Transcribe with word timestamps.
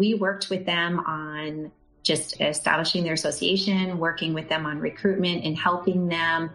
We 0.00 0.14
worked 0.14 0.48
with 0.48 0.64
them 0.64 1.00
on 1.00 1.72
just 2.04 2.40
establishing 2.40 3.02
their 3.02 3.14
association, 3.14 3.98
working 3.98 4.32
with 4.32 4.48
them 4.48 4.64
on 4.64 4.78
recruitment 4.78 5.44
and 5.44 5.58
helping 5.58 6.06
them 6.06 6.50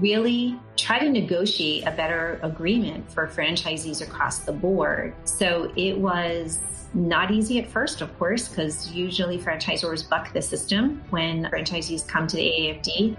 really 0.00 0.58
try 0.76 0.98
to 0.98 1.08
negotiate 1.08 1.86
a 1.86 1.92
better 1.92 2.40
agreement 2.42 3.08
for 3.08 3.28
franchisees 3.28 4.02
across 4.02 4.40
the 4.40 4.50
board. 4.50 5.14
So 5.22 5.72
it 5.76 5.96
was 5.96 6.58
not 6.92 7.30
easy 7.30 7.60
at 7.60 7.70
first, 7.70 8.00
of 8.00 8.18
course, 8.18 8.48
because 8.48 8.90
usually 8.92 9.38
franchisors 9.38 10.08
buck 10.08 10.32
the 10.32 10.42
system 10.42 11.00
when 11.10 11.44
franchisees 11.44 12.04
come 12.04 12.26
to 12.26 12.34
the 12.34 12.42
AAFD. 12.42 13.16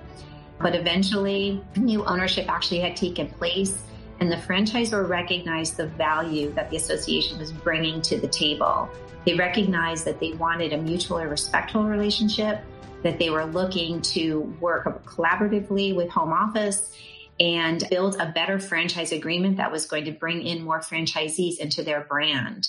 But 0.60 0.76
eventually, 0.76 1.64
new 1.78 2.04
ownership 2.04 2.50
actually 2.50 2.82
had 2.82 2.98
taken 2.98 3.30
place, 3.30 3.84
and 4.20 4.32
the 4.32 4.36
franchisor 4.36 5.08
recognized 5.08 5.78
the 5.78 5.88
value 5.88 6.52
that 6.54 6.70
the 6.70 6.78
association 6.78 7.38
was 7.38 7.52
bringing 7.52 8.02
to 8.04 8.18
the 8.18 8.28
table. 8.28 8.90
They 9.26 9.36
recognized 9.36 10.06
that 10.06 10.20
they 10.20 10.34
wanted 10.34 10.74
a 10.74 10.78
mutually 10.78 11.26
respectful 11.26 11.84
relationship, 11.84 12.62
that 13.04 13.20
they 13.20 13.30
were 13.30 13.46
looking 13.46 14.02
to 14.02 14.42
work 14.60 15.06
collaboratively 15.06 15.96
with 15.96 16.10
home 16.10 16.34
office 16.34 16.98
and 17.40 17.84
build 17.90 18.18
a 18.20 18.32
better 18.34 18.60
franchise 18.60 19.14
agreement 19.14 19.58
that 19.58 19.72
was 19.72 19.86
going 19.86 20.06
to 20.06 20.12
bring 20.12 20.46
in 20.46 20.64
more 20.64 20.82
franchisees 20.82 21.58
into 21.58 21.84
their 21.84 22.02
brand. 22.02 22.68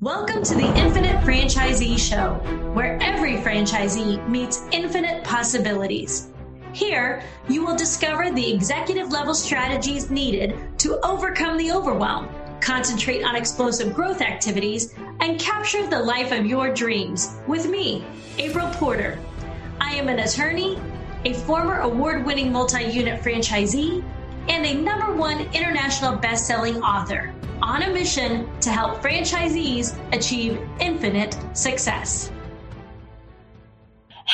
Welcome 0.00 0.42
to 0.44 0.54
the 0.54 0.76
Infinite 0.76 1.20
Franchisee 1.24 1.98
Show, 1.98 2.34
where 2.74 3.00
every 3.00 3.34
franchisee 3.34 4.28
meets 4.28 4.66
infinite 4.72 5.22
possibilities. 5.22 6.31
Here, 6.72 7.22
you 7.48 7.64
will 7.64 7.76
discover 7.76 8.30
the 8.30 8.52
executive 8.52 9.10
level 9.10 9.34
strategies 9.34 10.10
needed 10.10 10.56
to 10.78 10.98
overcome 11.04 11.58
the 11.58 11.70
overwhelm, 11.70 12.28
concentrate 12.60 13.22
on 13.24 13.36
explosive 13.36 13.94
growth 13.94 14.22
activities, 14.22 14.94
and 15.20 15.38
capture 15.38 15.86
the 15.86 15.98
life 15.98 16.32
of 16.32 16.46
your 16.46 16.72
dreams 16.72 17.36
with 17.46 17.68
me, 17.68 18.04
April 18.38 18.68
Porter. 18.70 19.18
I 19.80 19.92
am 19.94 20.08
an 20.08 20.20
attorney, 20.20 20.80
a 21.26 21.34
former 21.34 21.80
award 21.80 22.24
winning 22.24 22.50
multi 22.50 22.84
unit 22.84 23.20
franchisee, 23.20 24.02
and 24.48 24.64
a 24.64 24.74
number 24.74 25.14
one 25.14 25.40
international 25.52 26.16
best 26.16 26.46
selling 26.46 26.82
author 26.82 27.34
on 27.60 27.82
a 27.82 27.92
mission 27.92 28.48
to 28.60 28.70
help 28.70 29.00
franchisees 29.02 29.96
achieve 30.12 30.58
infinite 30.80 31.38
success. 31.52 32.31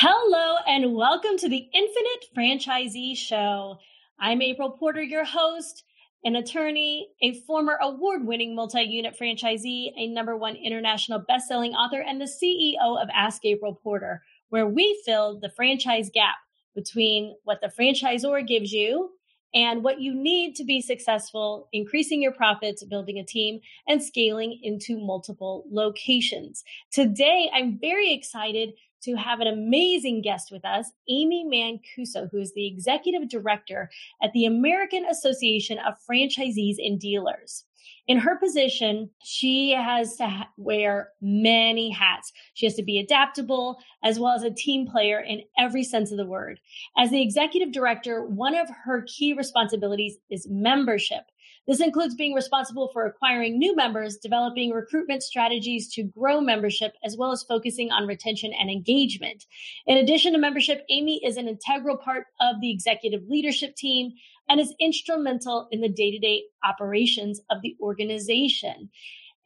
Hello, 0.01 0.55
and 0.65 0.95
welcome 0.95 1.35
to 1.35 1.49
the 1.49 1.67
Infinite 1.73 2.33
Franchisee 2.33 3.17
Show. 3.17 3.79
I'm 4.17 4.41
April 4.41 4.69
Porter, 4.69 5.01
your 5.01 5.25
host, 5.25 5.83
an 6.23 6.37
attorney, 6.37 7.09
a 7.21 7.33
former 7.41 7.77
award 7.81 8.25
winning 8.25 8.55
multi 8.55 8.81
unit 8.81 9.17
franchisee, 9.19 9.91
a 9.97 10.07
number 10.07 10.37
one 10.37 10.55
international 10.55 11.19
best 11.27 11.49
selling 11.49 11.73
author, 11.73 11.99
and 11.99 12.21
the 12.21 12.31
CEO 12.41 12.77
of 12.79 13.09
Ask 13.13 13.43
April 13.43 13.75
Porter, 13.75 14.23
where 14.47 14.65
we 14.65 15.01
fill 15.05 15.37
the 15.37 15.49
franchise 15.49 16.09
gap 16.13 16.35
between 16.73 17.35
what 17.43 17.59
the 17.59 17.67
franchisor 17.67 18.47
gives 18.47 18.71
you 18.71 19.09
and 19.53 19.83
what 19.83 19.99
you 19.99 20.13
need 20.13 20.55
to 20.55 20.63
be 20.63 20.79
successful, 20.79 21.67
increasing 21.73 22.21
your 22.21 22.31
profits, 22.31 22.85
building 22.85 23.17
a 23.17 23.25
team, 23.25 23.59
and 23.85 24.01
scaling 24.01 24.59
into 24.63 24.97
multiple 24.97 25.65
locations. 25.69 26.63
Today, 26.89 27.49
I'm 27.53 27.77
very 27.81 28.13
excited 28.13 28.73
to 29.03 29.15
have 29.15 29.39
an 29.39 29.47
amazing 29.47 30.21
guest 30.21 30.51
with 30.51 30.65
us, 30.65 30.91
Amy 31.09 31.45
Mancuso, 31.45 32.29
who 32.31 32.39
is 32.39 32.53
the 32.53 32.67
executive 32.67 33.29
director 33.29 33.89
at 34.21 34.33
the 34.33 34.45
American 34.45 35.05
Association 35.05 35.77
of 35.79 35.95
Franchisees 36.09 36.75
and 36.79 36.99
Dealers. 36.99 37.65
In 38.07 38.17
her 38.17 38.37
position, 38.37 39.11
she 39.23 39.71
has 39.71 40.15
to 40.15 40.27
ha- 40.27 40.49
wear 40.57 41.09
many 41.21 41.91
hats. 41.91 42.33
She 42.55 42.65
has 42.65 42.73
to 42.75 42.83
be 42.83 42.97
adaptable 42.99 43.77
as 44.03 44.19
well 44.19 44.33
as 44.33 44.43
a 44.43 44.49
team 44.49 44.87
player 44.87 45.19
in 45.19 45.43
every 45.59 45.83
sense 45.83 46.11
of 46.11 46.17
the 46.17 46.25
word. 46.25 46.59
As 46.97 47.11
the 47.11 47.21
executive 47.21 47.71
director, 47.71 48.25
one 48.25 48.55
of 48.55 48.67
her 48.83 49.03
key 49.03 49.33
responsibilities 49.33 50.17
is 50.29 50.47
membership. 50.49 51.23
This 51.67 51.81
includes 51.81 52.15
being 52.15 52.33
responsible 52.33 52.89
for 52.91 53.05
acquiring 53.05 53.59
new 53.59 53.75
members, 53.75 54.17
developing 54.17 54.71
recruitment 54.71 55.23
strategies 55.23 55.87
to 55.93 56.03
grow 56.03 56.41
membership, 56.41 56.93
as 57.03 57.15
well 57.17 57.31
as 57.31 57.43
focusing 57.43 57.91
on 57.91 58.07
retention 58.07 58.51
and 58.59 58.69
engagement. 58.69 59.45
In 59.85 59.97
addition 59.97 60.33
to 60.33 60.39
membership, 60.39 60.85
Amy 60.89 61.23
is 61.23 61.37
an 61.37 61.47
integral 61.47 61.97
part 61.97 62.27
of 62.41 62.59
the 62.61 62.71
executive 62.71 63.21
leadership 63.27 63.75
team 63.75 64.13
and 64.49 64.59
is 64.59 64.73
instrumental 64.79 65.67
in 65.71 65.81
the 65.81 65.89
day 65.89 66.11
to 66.11 66.19
day 66.19 66.43
operations 66.63 67.39
of 67.49 67.61
the 67.61 67.75
organization. 67.81 68.89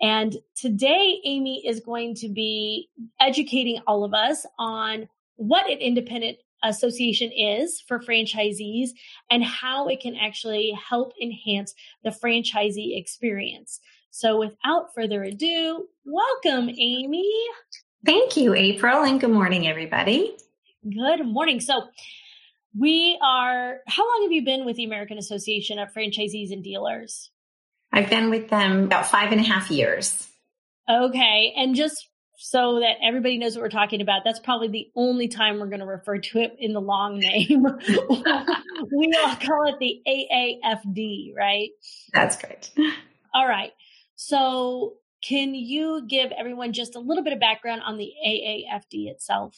And 0.01 0.35
today, 0.55 1.19
Amy 1.23 1.65
is 1.65 1.79
going 1.79 2.15
to 2.15 2.29
be 2.29 2.89
educating 3.19 3.79
all 3.85 4.03
of 4.03 4.13
us 4.13 4.45
on 4.57 5.07
what 5.35 5.69
an 5.69 5.79
independent 5.79 6.37
association 6.63 7.31
is 7.31 7.81
for 7.87 7.99
franchisees 7.99 8.89
and 9.29 9.43
how 9.43 9.87
it 9.87 9.99
can 9.99 10.15
actually 10.15 10.71
help 10.71 11.13
enhance 11.21 11.73
the 12.03 12.09
franchisee 12.09 12.97
experience. 12.97 13.79
So 14.09 14.39
without 14.39 14.93
further 14.95 15.23
ado, 15.23 15.87
welcome, 16.05 16.69
Amy. 16.69 17.29
Thank 18.05 18.37
you, 18.37 18.53
April, 18.53 19.03
and 19.03 19.19
good 19.19 19.31
morning, 19.31 19.67
everybody. 19.67 20.35
Good 20.83 21.25
morning. 21.25 21.59
So 21.59 21.83
we 22.77 23.17
are, 23.23 23.77
how 23.87 24.03
long 24.03 24.23
have 24.23 24.31
you 24.31 24.43
been 24.43 24.65
with 24.65 24.75
the 24.75 24.83
American 24.83 25.17
Association 25.17 25.79
of 25.79 25.93
Franchisees 25.93 26.51
and 26.51 26.63
Dealers? 26.63 27.31
I've 27.91 28.09
been 28.09 28.29
with 28.29 28.49
them 28.49 28.83
about 28.85 29.07
five 29.07 29.31
and 29.31 29.39
a 29.39 29.43
half 29.43 29.69
years. 29.69 30.27
Okay. 30.89 31.53
And 31.55 31.75
just 31.75 32.09
so 32.45 32.81
that 32.81 32.97
everybody 33.01 33.37
knows 33.37 33.55
what 33.55 33.61
we're 33.61 33.69
talking 33.69 34.01
about. 34.01 34.23
That's 34.25 34.39
probably 34.39 34.67
the 34.67 34.91
only 34.97 35.29
time 35.29 35.61
we're 35.61 35.67
going 35.67 35.79
to 35.79 35.85
refer 35.85 36.17
to 36.17 36.39
it 36.39 36.57
in 36.59 36.73
the 36.73 36.81
long 36.81 37.17
name. 37.17 37.63
we 37.87 39.13
all 39.23 39.35
call 39.37 39.73
it 39.73 39.79
the 39.79 40.01
AAFD, 40.05 41.33
right? 41.37 41.69
That's 42.11 42.35
great. 42.35 42.69
All 43.33 43.47
right. 43.47 43.71
So, 44.17 44.95
can 45.23 45.55
you 45.55 46.05
give 46.05 46.33
everyone 46.37 46.73
just 46.73 46.97
a 46.97 46.99
little 46.99 47.23
bit 47.23 47.31
of 47.31 47.39
background 47.39 47.81
on 47.85 47.97
the 47.97 48.11
AAFD 48.27 49.07
itself? 49.07 49.55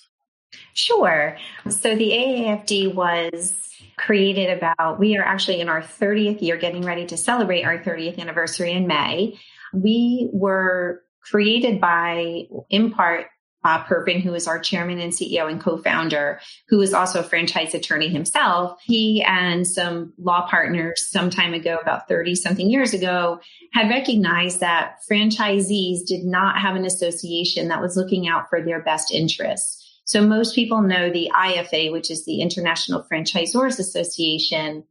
Sure. 0.76 1.38
So, 1.68 1.96
the 1.96 2.12
AAFD 2.12 2.94
was 2.94 3.68
created 3.98 4.56
about, 4.56 5.00
we 5.00 5.18
are 5.18 5.24
actually 5.24 5.60
in 5.60 5.70
our 5.70 5.82
30th 5.82 6.40
year, 6.40 6.56
getting 6.56 6.84
ready 6.84 7.08
to 7.08 7.18
celebrate 7.18 7.64
our 7.64 7.80
30th 7.80 8.20
anniversary 8.20 8.74
in 8.74 8.86
May. 8.86 9.40
We 9.74 10.30
were 10.32 11.02
created 11.30 11.82
by, 11.82 12.48
in 12.70 12.92
part, 12.92 13.28
Bob 13.66 13.88
Purvin, 13.88 14.22
who 14.22 14.36
is 14.36 14.46
our 14.46 14.60
chairman 14.60 15.00
and 15.00 15.12
CEO 15.12 15.50
and 15.50 15.60
co-founder, 15.60 16.40
who 16.70 16.80
is 16.82 16.94
also 16.94 17.22
a 17.22 17.24
franchise 17.24 17.74
attorney 17.74 18.10
himself. 18.10 18.80
He 18.84 19.24
and 19.24 19.68
some 19.68 20.14
law 20.20 20.48
partners 20.48 21.10
some 21.10 21.32
time 21.32 21.56
ago, 21.56 21.80
about 21.82 22.08
30 22.08 22.36
something 22.36 22.70
years 22.70 22.94
ago, 22.94 23.40
had 23.74 23.90
recognized 23.90 24.60
that 24.60 24.98
franchisees 25.10 26.06
did 26.06 26.24
not 26.24 26.60
have 26.60 26.76
an 26.76 26.86
association 26.86 27.70
that 27.70 27.82
was 27.82 27.98
looking 27.98 28.28
out 28.28 28.52
for 28.52 28.62
their 28.62 28.84
best 28.84 29.12
interests. 29.12 29.82
So 30.06 30.22
most 30.22 30.54
people 30.54 30.84
know 30.84 31.10
the 31.10 31.32
IFA, 31.36 31.92
which 31.92 32.12
is 32.12 32.24
the 32.24 32.42
International 32.42 33.04
Franchisors 33.12 33.80
Association. 33.80 34.84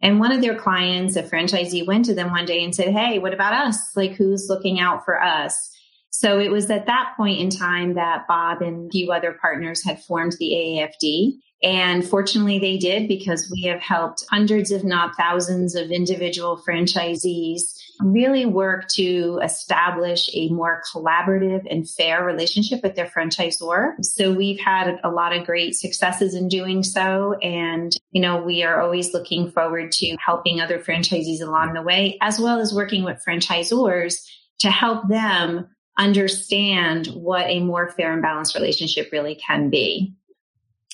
And 0.00 0.18
one 0.18 0.32
of 0.32 0.40
their 0.40 0.58
clients, 0.58 1.16
a 1.16 1.22
franchisee, 1.22 1.86
went 1.86 2.06
to 2.06 2.14
them 2.14 2.30
one 2.30 2.46
day 2.46 2.64
and 2.64 2.74
said, 2.74 2.88
Hey, 2.88 3.18
what 3.18 3.34
about 3.34 3.52
us? 3.52 3.78
Like, 3.94 4.12
who's 4.12 4.48
looking 4.48 4.80
out 4.80 5.04
for 5.04 5.22
us? 5.22 5.68
So 6.12 6.38
it 6.38 6.50
was 6.50 6.70
at 6.70 6.86
that 6.86 7.14
point 7.16 7.40
in 7.40 7.48
time 7.50 7.94
that 7.94 8.28
Bob 8.28 8.60
and 8.60 8.86
a 8.86 8.90
few 8.90 9.10
other 9.10 9.32
partners 9.40 9.82
had 9.82 10.02
formed 10.02 10.36
the 10.38 10.50
AAFD. 10.50 11.38
And 11.62 12.06
fortunately, 12.06 12.58
they 12.58 12.76
did 12.76 13.08
because 13.08 13.50
we 13.50 13.62
have 13.62 13.80
helped 13.80 14.24
hundreds, 14.30 14.70
if 14.70 14.84
not 14.84 15.16
thousands, 15.16 15.74
of 15.74 15.90
individual 15.90 16.62
franchisees 16.68 17.62
really 18.00 18.44
work 18.44 18.88
to 18.88 19.40
establish 19.42 20.28
a 20.34 20.48
more 20.48 20.82
collaborative 20.92 21.64
and 21.70 21.88
fair 21.88 22.24
relationship 22.24 22.82
with 22.82 22.94
their 22.94 23.06
franchisor. 23.06 23.92
So 24.04 24.32
we've 24.32 24.58
had 24.58 24.98
a 25.04 25.10
lot 25.10 25.34
of 25.34 25.46
great 25.46 25.76
successes 25.76 26.34
in 26.34 26.48
doing 26.48 26.82
so. 26.82 27.34
And, 27.42 27.96
you 28.10 28.20
know, 28.20 28.42
we 28.42 28.64
are 28.64 28.80
always 28.80 29.14
looking 29.14 29.50
forward 29.50 29.92
to 29.92 30.16
helping 30.24 30.60
other 30.60 30.78
franchisees 30.78 31.40
along 31.40 31.74
the 31.74 31.82
way, 31.82 32.18
as 32.20 32.38
well 32.38 32.58
as 32.58 32.74
working 32.74 33.04
with 33.04 33.22
franchisors 33.26 34.16
to 34.58 34.70
help 34.70 35.08
them 35.08 35.68
understand 35.98 37.06
what 37.08 37.46
a 37.46 37.60
more 37.60 37.90
fair 37.90 38.12
and 38.12 38.22
balanced 38.22 38.54
relationship 38.54 39.10
really 39.12 39.34
can 39.34 39.70
be. 39.70 40.14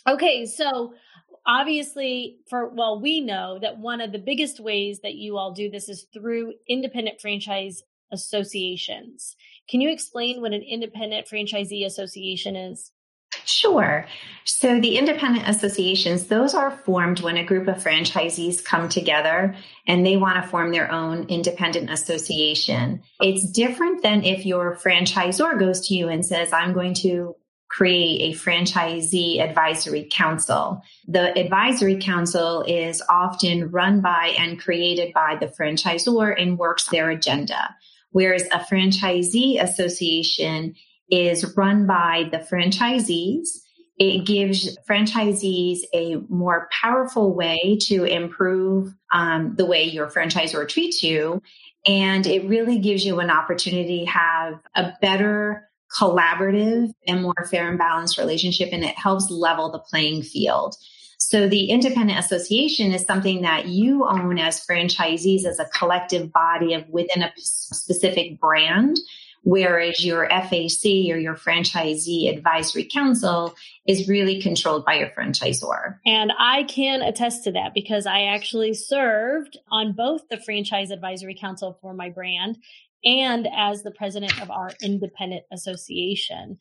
Okay, 0.09 0.47
so 0.47 0.95
obviously 1.47 2.39
for 2.49 2.69
well 2.69 3.01
we 3.01 3.21
know 3.21 3.59
that 3.61 3.79
one 3.79 4.01
of 4.01 4.13
the 4.13 4.19
biggest 4.19 4.61
ways 4.61 5.01
that 5.01 5.15
you 5.15 5.39
all 5.39 5.53
do 5.53 5.71
this 5.71 5.89
is 5.89 6.07
through 6.13 6.53
independent 6.69 7.21
franchise 7.21 7.83
associations. 8.13 9.37
Can 9.69 9.81
you 9.81 9.91
explain 9.91 10.41
what 10.41 10.53
an 10.53 10.63
independent 10.63 11.27
franchisee 11.27 11.85
association 11.85 12.57
is? 12.57 12.93
Sure. 13.49 14.07
So 14.45 14.79
the 14.79 14.99
independent 14.99 15.49
associations, 15.49 16.27
those 16.27 16.55
are 16.55 16.71
formed 16.71 17.21
when 17.21 17.39
a 17.39 17.45
group 17.45 17.67
of 17.67 17.83
franchisees 17.83 18.63
come 18.63 18.91
together 18.91 19.55
and 19.87 20.05
they 20.05 20.19
want 20.19 20.43
to 20.43 20.49
form 20.49 20.71
their 20.71 20.93
own 20.93 21.25
independent 21.29 21.91
association. 21.91 23.03
It's 23.21 23.51
different 23.51 24.03
than 24.03 24.23
if 24.23 24.45
your 24.45 24.77
franchisor 24.77 25.59
goes 25.59 25.89
to 25.89 25.95
you 25.95 26.09
and 26.09 26.25
says, 26.25 26.53
I'm 26.53 26.75
going 26.75 26.95
to 26.95 27.37
create 27.69 28.35
a 28.35 28.39
franchisee 28.39 29.41
advisory 29.41 30.09
council. 30.11 30.83
The 31.07 31.39
advisory 31.39 31.99
council 31.99 32.65
is 32.67 33.03
often 33.09 33.71
run 33.71 34.03
by 34.03 34.35
and 34.39 34.61
created 34.61 35.15
by 35.15 35.37
the 35.41 35.47
franchisor 35.47 36.35
and 36.39 36.59
works 36.59 36.89
their 36.89 37.09
agenda. 37.11 37.75
Whereas 38.11 38.47
a 38.53 38.59
franchisee 38.59 39.63
association 39.63 40.75
is 41.11 41.57
run 41.57 41.87
by 41.87 42.29
the 42.31 42.39
franchisees. 42.39 43.49
It 43.99 44.27
gives 44.27 44.79
franchisees 44.89 45.81
a 45.93 46.17
more 46.29 46.69
powerful 46.71 47.35
way 47.35 47.79
to 47.83 48.05
improve 48.05 48.95
um, 49.13 49.55
the 49.57 49.67
way 49.67 49.85
your 49.85 50.09
franchisor 50.09 50.69
treats 50.69 51.03
you. 51.03 51.43
And 51.87 52.27
it 52.27 52.49
really 52.49 52.79
gives 52.79 53.05
you 53.05 53.21
an 53.21 53.31
opportunity 53.31 54.05
to 54.05 54.11
have 54.11 54.61
a 54.75 54.93
better 55.01 55.69
collaborative 55.99 56.91
and 57.07 57.23
more 57.23 57.47
fair 57.51 57.69
and 57.69 57.79
balanced 57.79 58.19
relationship. 58.19 58.69
And 58.73 58.85
it 58.85 58.97
helps 58.97 59.31
level 59.31 59.73
the 59.73 59.79
playing 59.79 60.23
field. 60.23 60.77
So 61.19 61.49
the 61.49 61.71
independent 61.71 62.19
association 62.19 62.93
is 62.93 63.05
something 63.05 63.43
that 63.43 63.67
you 63.67 64.07
own 64.07 64.39
as 64.39 64.65
franchisees 64.65 65.45
as 65.45 65.59
a 65.59 65.65
collective 65.67 66.33
body 66.33 66.75
of 66.75 66.89
within 66.89 67.23
a 67.23 67.33
specific 67.37 68.39
brand 68.39 68.99
Whereas 69.43 70.05
your 70.05 70.29
FAC 70.29 71.11
or 71.11 71.19
your 71.19 71.35
franchisee 71.35 72.29
advisory 72.29 72.85
council 72.85 73.55
is 73.87 74.09
really 74.09 74.41
controlled 74.41 74.85
by 74.85 74.95
your 74.95 75.09
franchisor. 75.11 75.99
And 76.05 76.33
I 76.39 76.65
can 76.65 77.03
attest 77.03 77.45
to 77.45 77.53
that 77.53 77.73
because 77.75 78.07
I 78.07 78.23
actually 78.23 78.75
served 78.75 79.59
on 79.71 79.93
both 79.93 80.29
the 80.29 80.39
franchise 80.39 80.91
advisory 80.91 81.37
council 81.39 81.79
for 81.81 81.95
my 81.95 82.11
brand 82.11 82.59
and 83.05 83.49
as 83.57 83.83
the 83.83 83.91
president 83.93 84.41
of 84.43 84.51
our 84.51 84.73
independent 84.83 85.45
association. 85.53 86.59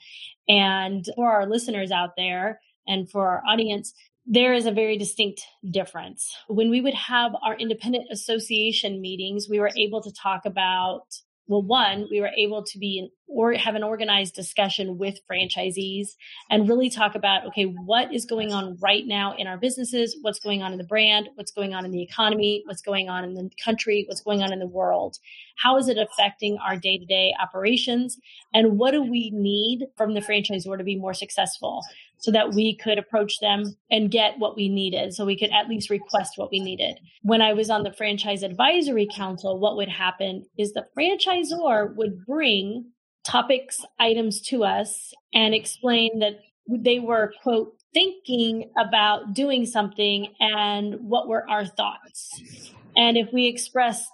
And 0.47 1.06
for 1.15 1.31
our 1.31 1.47
listeners 1.47 1.91
out 1.91 2.15
there 2.15 2.62
and 2.88 3.09
for 3.09 3.27
our 3.27 3.44
audience, 3.47 3.94
there 4.25 4.53
is 4.53 4.65
a 4.65 4.71
very 4.71 4.97
distinct 4.97 5.41
difference. 5.71 6.35
When 6.47 6.69
we 6.69 6.81
would 6.81 6.94
have 6.94 7.31
our 7.44 7.56
independent 7.56 8.07
association 8.12 9.01
meetings, 9.01 9.47
we 9.50 9.59
were 9.59 9.71
able 9.77 10.01
to 10.01 10.12
talk 10.12 10.45
about 10.45 11.06
well, 11.48 11.64
one, 11.64 12.08
we 12.12 12.20
were 12.20 12.32
able 12.38 12.64
to 12.64 12.78
be 12.78 13.00
an, 13.00 13.10
or 13.28 13.54
have 13.54 13.76
an 13.76 13.84
organized 13.84 14.36
discussion 14.36 14.98
with 14.98 15.20
franchisees 15.30 16.10
and 16.50 16.68
really 16.68 16.90
talk 16.90 17.16
about, 17.16 17.46
okay, 17.48 17.64
what 17.64 18.14
is 18.14 18.26
going 18.26 18.54
on 18.54 18.78
right 18.82 19.06
now 19.06 19.36
in 19.38 19.48
our 19.48 19.58
businesses? 19.58 20.18
What's 20.22 20.40
going 20.40 20.62
on 20.62 20.72
in 20.72 20.78
the 20.78 20.84
brand? 20.84 21.30
What's 21.36 21.52
going 21.52 21.74
on 21.74 21.86
in 21.86 21.92
the 21.92 22.02
economy? 22.02 22.64
What's 22.66 22.82
going 22.82 23.10
on 23.10 23.24
in 23.24 23.34
the 23.34 23.50
country? 23.64 24.06
What's 24.08 24.22
going 24.22 24.42
on 24.42 24.52
in 24.52 24.60
the 24.60 24.68
world? 24.68 25.18
How 25.58 25.78
is 25.78 25.88
it 25.88 25.98
affecting 25.98 26.58
our 26.58 26.78
day 26.78 26.98
to 26.98 27.06
day 27.06 27.34
operations? 27.42 28.18
And 28.54 28.78
what 28.78 28.92
do 28.92 29.02
we 29.02 29.32
need 29.34 29.88
from 29.98 30.14
the 30.14 30.22
franchisor 30.22 30.78
to 30.78 30.84
be 30.84 30.96
more 30.96 31.14
successful? 31.14 31.82
So 32.19 32.31
that 32.31 32.54
we 32.54 32.75
could 32.75 32.98
approach 32.98 33.40
them 33.40 33.75
and 33.92 34.12
get 34.12 34.40
what 34.40 34.56
we 34.56 34.69
needed. 34.69 35.14
So 35.14 35.25
we 35.25 35.38
could 35.38 35.52
at 35.52 35.69
least 35.69 35.90
request 35.90 36.34
what 36.38 36.52
we 36.52 36.60
needed. 36.60 37.00
When 37.22 37.42
I 37.42 37.54
was 37.54 37.69
on 37.69 37.84
the 37.84 37.94
franchise 37.94 38.44
advisory 38.44 39.08
council, 39.14 39.60
what 39.60 39.78
would 39.78 39.90
happen 39.90 40.46
is 40.58 40.74
the 40.74 40.88
franchisor 40.98 41.96
would 41.96 42.25
bring 42.25 42.92
topics, 43.24 43.86
items 44.00 44.42
to 44.42 44.64
us 44.64 45.14
and 45.34 45.54
explain 45.54 46.19
that 46.19 46.40
they 46.68 47.00
were, 47.00 47.34
quote, 47.44 47.74
thinking 47.94 48.70
about 48.78 49.34
doing 49.34 49.66
something 49.66 50.28
and 50.40 50.96
what 51.02 51.28
were 51.28 51.50
our 51.50 51.66
thoughts. 51.66 52.72
And 52.96 53.18
if 53.18 53.31
we 53.31 53.48
expressed 53.48 54.12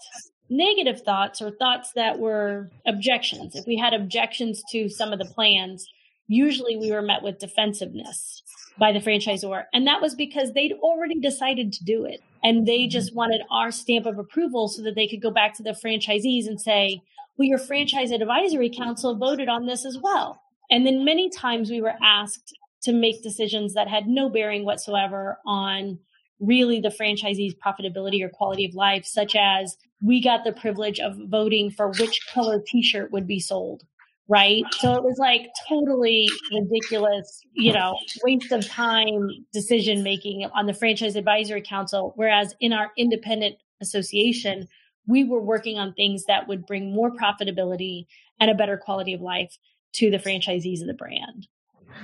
negative 0.50 1.02
thoughts 1.02 1.42
or 1.42 1.52
thoughts 1.52 1.92
that 1.96 2.20
were 2.20 2.70
objections, 2.86 3.56
if 3.56 3.66
we 3.66 3.78
had 3.78 3.94
objections 3.94 4.62
to 4.72 4.90
some 4.90 5.14
of 5.14 5.20
the 5.20 5.26
plans, 5.26 5.88
usually 6.28 6.78
we 6.78 6.92
were 6.92 7.02
met 7.02 7.24
with 7.24 7.40
defensiveness 7.40 8.42
by 8.78 8.92
the 8.92 9.00
franchisor. 9.00 9.66
And 9.74 9.86
that 9.88 10.02
was 10.02 10.16
because 10.16 10.54
they'd 10.54 10.74
already 10.74 11.20
decided 11.20 11.74
to 11.74 11.84
do 11.84 12.06
it. 12.06 12.22
And 12.44 12.66
they 12.66 12.80
mm-hmm. 12.80 12.90
just 12.90 13.16
wanted 13.16 13.42
our 13.52 13.72
stamp 13.72 14.06
of 14.06 14.18
approval 14.18 14.68
so 14.68 14.82
that 14.84 14.96
they 14.96 15.08
could 15.08 15.22
go 15.22 15.32
back 15.32 15.56
to 15.58 15.64
the 15.64 15.78
franchisees 15.86 16.48
and 16.48 16.60
say, 16.60 17.02
well, 17.38 17.48
your 17.48 17.60
franchise 17.60 18.12
advisory 18.12 18.70
council 18.70 19.18
voted 19.18 19.50
on 19.50 19.66
this 19.66 19.86
as 19.86 19.98
well. 20.02 20.42
And 20.70 20.86
then 20.86 21.06
many 21.06 21.30
times 21.30 21.70
we 21.70 21.82
were 21.82 21.96
asked 22.02 22.56
to 22.84 22.94
make 22.94 23.24
decisions 23.24 23.74
that 23.74 23.88
had 23.88 24.08
no 24.08 24.30
bearing 24.30 24.66
whatsoever 24.66 25.38
on 25.46 26.00
really 26.40 26.80
the 26.80 26.90
franchisee's 26.90 27.56
profitability 27.56 28.22
or 28.22 28.30
quality 28.30 28.66
of 28.66 28.76
life, 28.76 29.06
such 29.06 29.36
as 29.36 29.78
we 30.02 30.22
got 30.22 30.44
the 30.44 30.52
privilege 30.52 31.00
of 31.00 31.16
voting 31.28 31.72
for 31.72 31.90
which 31.92 32.28
color 32.34 32.62
t-shirt 32.66 33.12
would 33.12 33.26
be 33.26 33.40
sold 33.40 33.84
right? 34.28 34.64
So 34.80 34.94
it 34.94 35.04
was 35.04 35.18
like 35.18 35.50
totally 35.68 36.30
ridiculous, 36.52 37.42
you 37.54 37.74
know, 37.74 37.98
waste 38.24 38.52
of 38.52 38.68
time 38.68 39.30
decision 39.52 40.04
making 40.04 40.46
on 40.54 40.66
the 40.66 40.74
franchise 40.74 41.16
advisory 41.16 41.62
council. 41.62 42.14
Whereas 42.16 42.56
in 42.60 42.74
our 42.74 42.92
independent 42.98 43.58
association, 43.82 44.68
we 45.08 45.24
were 45.24 45.42
working 45.42 45.78
on 45.78 45.94
things 45.94 46.26
that 46.26 46.48
would 46.48 46.66
bring 46.66 46.94
more 46.94 47.12
profitability 47.12 48.06
and 48.40 48.50
a 48.50 48.56
better 48.56 48.78
quality 48.78 49.14
of 49.14 49.22
life 49.22 49.58
to 49.94 50.10
the 50.10 50.18
franchisees 50.18 50.82
of 50.82 50.88
the 50.88 50.94
brand. 50.94 51.48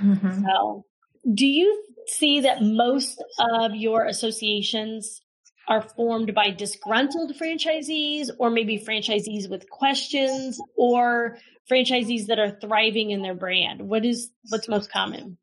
Mm-hmm. 0.03 0.43
So, 0.43 0.85
do 1.33 1.47
you 1.47 1.83
see 2.07 2.41
that 2.41 2.61
most 2.61 3.23
of 3.39 3.75
your 3.75 4.05
associations 4.05 5.21
are 5.69 5.81
formed 5.81 6.33
by 6.33 6.49
disgruntled 6.49 7.35
franchisees 7.35 8.29
or 8.39 8.49
maybe 8.49 8.77
franchisees 8.77 9.49
with 9.49 9.69
questions 9.69 10.59
or 10.75 11.37
franchisees 11.71 12.25
that 12.25 12.39
are 12.39 12.57
thriving 12.59 13.11
in 13.11 13.21
their 13.21 13.35
brand? 13.35 13.87
What 13.87 14.03
is 14.03 14.31
what's 14.49 14.67
most 14.67 14.91
common? 14.91 15.37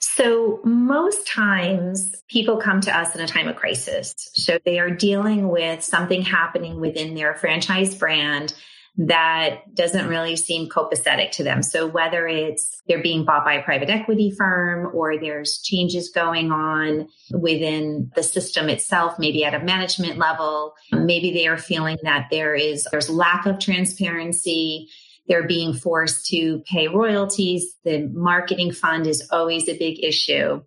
So, 0.00 0.60
most 0.64 1.26
times 1.26 2.22
people 2.28 2.58
come 2.58 2.80
to 2.82 2.94
us 2.94 3.14
in 3.14 3.22
a 3.22 3.26
time 3.26 3.48
of 3.48 3.56
crisis. 3.56 4.14
So, 4.34 4.58
they 4.64 4.78
are 4.78 4.90
dealing 4.90 5.48
with 5.48 5.82
something 5.82 6.22
happening 6.22 6.80
within 6.80 7.14
their 7.14 7.34
franchise 7.34 7.94
brand 7.94 8.52
that 8.96 9.74
doesn't 9.74 10.08
really 10.08 10.36
seem 10.36 10.68
copacetic 10.68 11.30
to 11.32 11.42
them. 11.42 11.62
So 11.62 11.86
whether 11.86 12.26
it's 12.26 12.80
they're 12.86 13.02
being 13.02 13.24
bought 13.24 13.44
by 13.44 13.54
a 13.54 13.62
private 13.62 13.88
equity 13.88 14.30
firm 14.30 14.90
or 14.94 15.18
there's 15.18 15.58
changes 15.62 16.10
going 16.10 16.52
on 16.52 17.08
within 17.30 18.10
the 18.14 18.22
system 18.22 18.68
itself, 18.68 19.18
maybe 19.18 19.44
at 19.44 19.54
a 19.54 19.64
management 19.64 20.18
level, 20.18 20.74
maybe 20.92 21.32
they 21.32 21.46
are 21.46 21.56
feeling 21.56 21.96
that 22.02 22.28
there 22.30 22.54
is, 22.54 22.86
there's 22.90 23.08
lack 23.08 23.46
of 23.46 23.58
transparency. 23.58 24.88
They're 25.26 25.46
being 25.46 25.72
forced 25.72 26.26
to 26.26 26.62
pay 26.70 26.88
royalties. 26.88 27.76
The 27.84 28.10
marketing 28.12 28.72
fund 28.72 29.06
is 29.06 29.26
always 29.30 29.68
a 29.68 29.78
big 29.78 30.04
issue. 30.04 30.62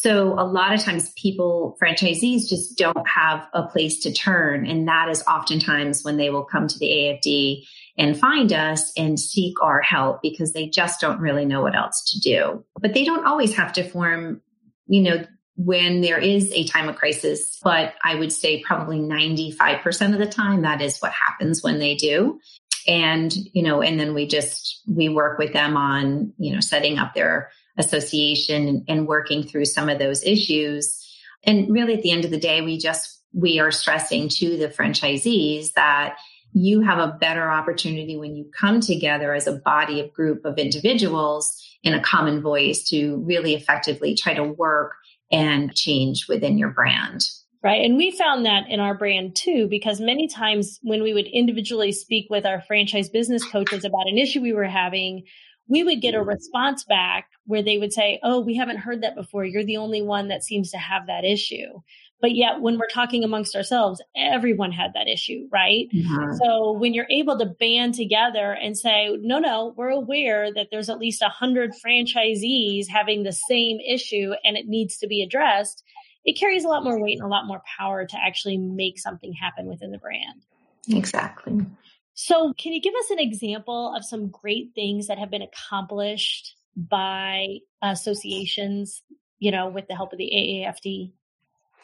So 0.00 0.32
a 0.32 0.42
lot 0.44 0.74
of 0.74 0.80
times 0.80 1.12
people, 1.16 1.78
franchisees 1.80 2.48
just 2.48 2.76
don't 2.76 3.06
have 3.08 3.46
a 3.54 3.62
place 3.62 4.00
to 4.00 4.12
turn. 4.12 4.66
And 4.66 4.88
that 4.88 5.08
is 5.08 5.22
oftentimes 5.22 6.02
when 6.02 6.16
they 6.16 6.30
will 6.30 6.44
come 6.44 6.66
to 6.66 6.78
the 6.78 6.86
AAFD 6.86 7.64
and 7.96 8.18
find 8.18 8.52
us 8.52 8.92
and 8.96 9.20
seek 9.20 9.62
our 9.62 9.80
help 9.80 10.20
because 10.20 10.52
they 10.52 10.68
just 10.68 11.00
don't 11.00 11.20
really 11.20 11.44
know 11.44 11.62
what 11.62 11.76
else 11.76 12.10
to 12.10 12.20
do. 12.20 12.64
But 12.80 12.92
they 12.92 13.04
don't 13.04 13.24
always 13.24 13.54
have 13.54 13.72
to 13.74 13.88
form, 13.88 14.42
you 14.86 15.02
know, 15.02 15.24
when 15.56 16.00
there 16.00 16.18
is 16.18 16.50
a 16.52 16.64
time 16.64 16.88
of 16.88 16.96
crisis, 16.96 17.60
but 17.62 17.94
I 18.02 18.16
would 18.16 18.32
say 18.32 18.62
probably 18.62 18.98
95% 18.98 20.12
of 20.12 20.18
the 20.18 20.26
time 20.26 20.62
that 20.62 20.82
is 20.82 20.98
what 20.98 21.12
happens 21.12 21.62
when 21.62 21.78
they 21.78 21.94
do. 21.94 22.40
And, 22.88 23.32
you 23.52 23.62
know, 23.62 23.80
and 23.80 23.98
then 23.98 24.12
we 24.12 24.26
just, 24.26 24.82
we 24.88 25.08
work 25.08 25.38
with 25.38 25.52
them 25.52 25.76
on, 25.76 26.32
you 26.36 26.52
know, 26.52 26.60
setting 26.60 26.98
up 26.98 27.14
their 27.14 27.50
association 27.76 28.84
and 28.88 29.06
working 29.06 29.42
through 29.42 29.64
some 29.64 29.88
of 29.88 29.98
those 29.98 30.24
issues. 30.24 31.00
And 31.44 31.70
really 31.70 31.94
at 31.94 32.02
the 32.02 32.10
end 32.10 32.24
of 32.24 32.30
the 32.30 32.38
day, 32.38 32.60
we 32.60 32.78
just, 32.78 33.20
we 33.32 33.58
are 33.58 33.70
stressing 33.70 34.28
to 34.28 34.56
the 34.56 34.68
franchisees 34.68 35.72
that 35.72 36.16
you 36.52 36.80
have 36.80 36.98
a 36.98 37.16
better 37.20 37.50
opportunity 37.50 38.16
when 38.16 38.36
you 38.36 38.48
come 38.58 38.80
together 38.80 39.34
as 39.34 39.46
a 39.46 39.56
body 39.58 40.00
of 40.00 40.12
group 40.12 40.44
of 40.44 40.56
individuals 40.56 41.60
in 41.82 41.94
a 41.94 42.00
common 42.00 42.40
voice 42.40 42.88
to 42.88 43.16
really 43.26 43.54
effectively 43.54 44.14
try 44.14 44.34
to 44.34 44.44
work 44.44 44.92
and 45.32 45.74
change 45.74 46.28
within 46.28 46.56
your 46.56 46.70
brand. 46.70 47.22
Right. 47.62 47.84
And 47.84 47.96
we 47.96 48.10
found 48.10 48.46
that 48.46 48.64
in 48.68 48.78
our 48.78 48.94
brand 48.94 49.34
too, 49.34 49.66
because 49.68 49.98
many 49.98 50.28
times 50.28 50.78
when 50.82 51.02
we 51.02 51.14
would 51.14 51.26
individually 51.26 51.92
speak 51.92 52.26
with 52.30 52.44
our 52.44 52.60
franchise 52.60 53.08
business 53.08 53.42
coaches 53.50 53.84
about 53.84 54.06
an 54.06 54.18
issue 54.18 54.42
we 54.42 54.52
were 54.52 54.64
having, 54.64 55.24
we 55.68 55.82
would 55.82 56.00
get 56.00 56.14
a 56.14 56.22
response 56.22 56.84
back 56.84 57.28
where 57.46 57.62
they 57.62 57.78
would 57.78 57.92
say, 57.92 58.20
Oh, 58.22 58.40
we 58.40 58.56
haven't 58.56 58.78
heard 58.78 59.02
that 59.02 59.14
before. 59.14 59.44
You're 59.44 59.64
the 59.64 59.76
only 59.76 60.02
one 60.02 60.28
that 60.28 60.44
seems 60.44 60.70
to 60.70 60.78
have 60.78 61.06
that 61.06 61.24
issue. 61.24 61.80
But 62.20 62.34
yet, 62.34 62.62
when 62.62 62.78
we're 62.78 62.88
talking 62.88 63.22
amongst 63.22 63.54
ourselves, 63.54 64.02
everyone 64.16 64.72
had 64.72 64.92
that 64.94 65.08
issue, 65.08 65.46
right? 65.52 65.88
Mhm. 65.92 66.38
So 66.38 66.72
when 66.72 66.94
you're 66.94 67.08
able 67.10 67.38
to 67.38 67.44
band 67.44 67.94
together 67.94 68.52
and 68.52 68.78
say, 68.78 69.14
no, 69.20 69.38
no, 69.38 69.74
we're 69.76 69.90
aware 69.90 70.50
that 70.54 70.68
there's 70.70 70.88
at 70.88 70.98
least 70.98 71.20
a 71.20 71.28
hundred 71.28 71.72
franchisees 71.84 72.88
having 72.88 73.24
the 73.24 73.32
same 73.32 73.78
issue 73.80 74.32
and 74.42 74.56
it 74.56 74.68
needs 74.68 74.96
to 74.98 75.06
be 75.06 75.22
addressed, 75.22 75.84
it 76.24 76.38
carries 76.38 76.64
a 76.64 76.68
lot 76.68 76.82
more 76.82 76.98
weight 76.98 77.18
and 77.18 77.26
a 77.26 77.28
lot 77.28 77.46
more 77.46 77.60
power 77.78 78.06
to 78.06 78.16
actually 78.16 78.56
make 78.56 78.98
something 78.98 79.34
happen 79.34 79.66
within 79.66 79.90
the 79.90 79.98
brand. 79.98 80.46
Exactly. 80.88 81.66
So 82.14 82.54
can 82.54 82.72
you 82.72 82.80
give 82.80 82.94
us 82.94 83.10
an 83.10 83.18
example 83.18 83.94
of 83.94 84.04
some 84.04 84.28
great 84.28 84.70
things 84.74 85.08
that 85.08 85.18
have 85.18 85.30
been 85.30 85.42
accomplished 85.42 86.56
by 86.76 87.58
associations, 87.82 89.02
you 89.38 89.50
know, 89.50 89.68
with 89.68 89.88
the 89.88 89.96
help 89.96 90.12
of 90.12 90.18
the 90.18 90.30
AAFD? 90.32 91.12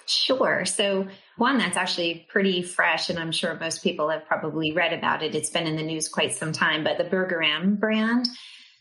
Sure. 0.06 0.64
So, 0.64 1.06
one 1.36 1.58
that's 1.58 1.76
actually 1.76 2.26
pretty 2.28 2.62
fresh, 2.62 3.10
and 3.10 3.18
I'm 3.18 3.30
sure 3.30 3.56
most 3.60 3.82
people 3.82 4.08
have 4.08 4.24
probably 4.26 4.72
read 4.72 4.92
about 4.92 5.22
it. 5.22 5.36
It's 5.36 5.50
been 5.50 5.66
in 5.68 5.76
the 5.76 5.84
news 5.84 6.08
quite 6.08 6.34
some 6.34 6.52
time, 6.52 6.82
but 6.82 6.98
the 6.98 7.04
Burgerim 7.04 7.78
brand. 7.78 8.26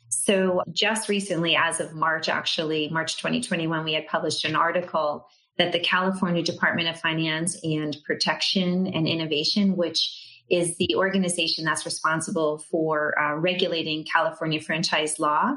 So, 0.10 0.64
just 0.72 1.08
recently, 1.08 1.56
as 1.56 1.80
of 1.80 1.94
March, 1.94 2.30
actually, 2.30 2.90
March 2.90 3.18
2021, 3.18 3.84
we 3.84 3.94
had 3.94 4.08
published 4.08 4.44
an 4.44 4.56
article 4.56 5.28
that 5.58 5.72
the 5.72 5.80
California 5.80 6.42
Department 6.42 6.90
of 6.90 7.00
Finance 7.00 7.60
and 7.64 7.96
Protection 8.06 8.88
and 8.88 9.08
Innovation, 9.08 9.76
which 9.76 10.29
is 10.50 10.78
the 10.78 10.96
organization 10.96 11.66
that's 11.66 11.86
responsible 11.86 12.60
for 12.72 13.18
uh, 13.20 13.36
regulating 13.36 14.06
California 14.06 14.62
franchise 14.62 15.20
law, 15.20 15.54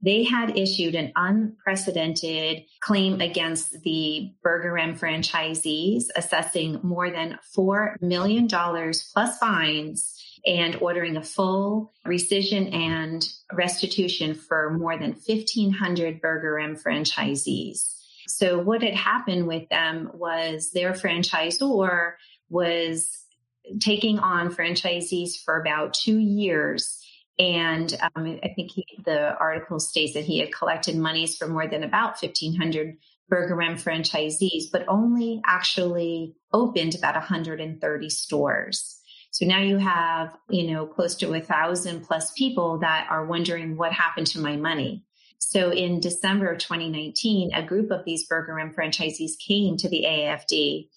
they 0.00 0.22
had 0.22 0.56
issued 0.56 0.94
an 0.94 1.12
unprecedented 1.16 2.64
claim 2.80 3.20
against 3.20 3.82
the 3.82 4.32
Burgerim 4.44 4.98
franchisees, 4.98 6.04
assessing 6.14 6.78
more 6.82 7.10
than 7.10 7.38
$4 7.56 8.00
million 8.00 8.48
plus 8.48 9.38
fines 9.38 10.14
and 10.46 10.76
ordering 10.76 11.16
a 11.16 11.22
full 11.22 11.92
rescission 12.06 12.72
and 12.72 13.26
restitution 13.52 14.34
for 14.34 14.78
more 14.78 14.96
than 14.96 15.16
1,500 15.26 16.22
Burgerim 16.22 16.80
franchisees. 16.80 17.94
So, 18.28 18.58
what 18.58 18.82
had 18.82 18.94
happened 18.94 19.48
with 19.48 19.68
them 19.68 20.10
was 20.14 20.70
their 20.70 20.92
franchisor 20.92 22.12
was 22.50 23.24
taking 23.80 24.18
on 24.18 24.54
franchisees 24.54 25.42
for 25.44 25.60
about 25.60 25.94
two 25.94 26.18
years 26.18 26.98
and 27.38 27.96
um, 28.16 28.40
I 28.42 28.52
think 28.54 28.72
he, 28.72 28.84
the 29.04 29.36
article 29.36 29.78
states 29.78 30.14
that 30.14 30.24
he 30.24 30.40
had 30.40 30.52
collected 30.52 30.96
monies 30.96 31.36
for 31.36 31.46
more 31.46 31.68
than 31.68 31.84
about 31.84 32.20
1,500 32.20 32.96
Burgerim 33.30 33.80
franchisees, 33.80 34.64
but 34.72 34.84
only 34.88 35.40
actually 35.46 36.34
opened 36.52 36.94
about 36.96 37.14
130 37.14 38.10
stores. 38.10 39.00
So 39.30 39.46
now 39.46 39.60
you 39.60 39.76
have, 39.76 40.36
you 40.48 40.72
know, 40.72 40.86
close 40.86 41.14
to 41.16 41.32
a 41.34 41.40
thousand 41.40 42.04
plus 42.04 42.32
people 42.32 42.78
that 42.78 43.06
are 43.10 43.26
wondering 43.26 43.76
what 43.76 43.92
happened 43.92 44.26
to 44.28 44.40
my 44.40 44.56
money. 44.56 45.04
So 45.38 45.70
in 45.70 46.00
December 46.00 46.50
of 46.50 46.58
2019, 46.58 47.52
a 47.54 47.62
group 47.62 47.90
of 47.92 48.04
these 48.04 48.26
Burgerim 48.28 48.74
franchisees 48.74 49.38
came 49.38 49.76
to 49.76 49.88
the 49.88 50.04
AAFD 50.08 50.88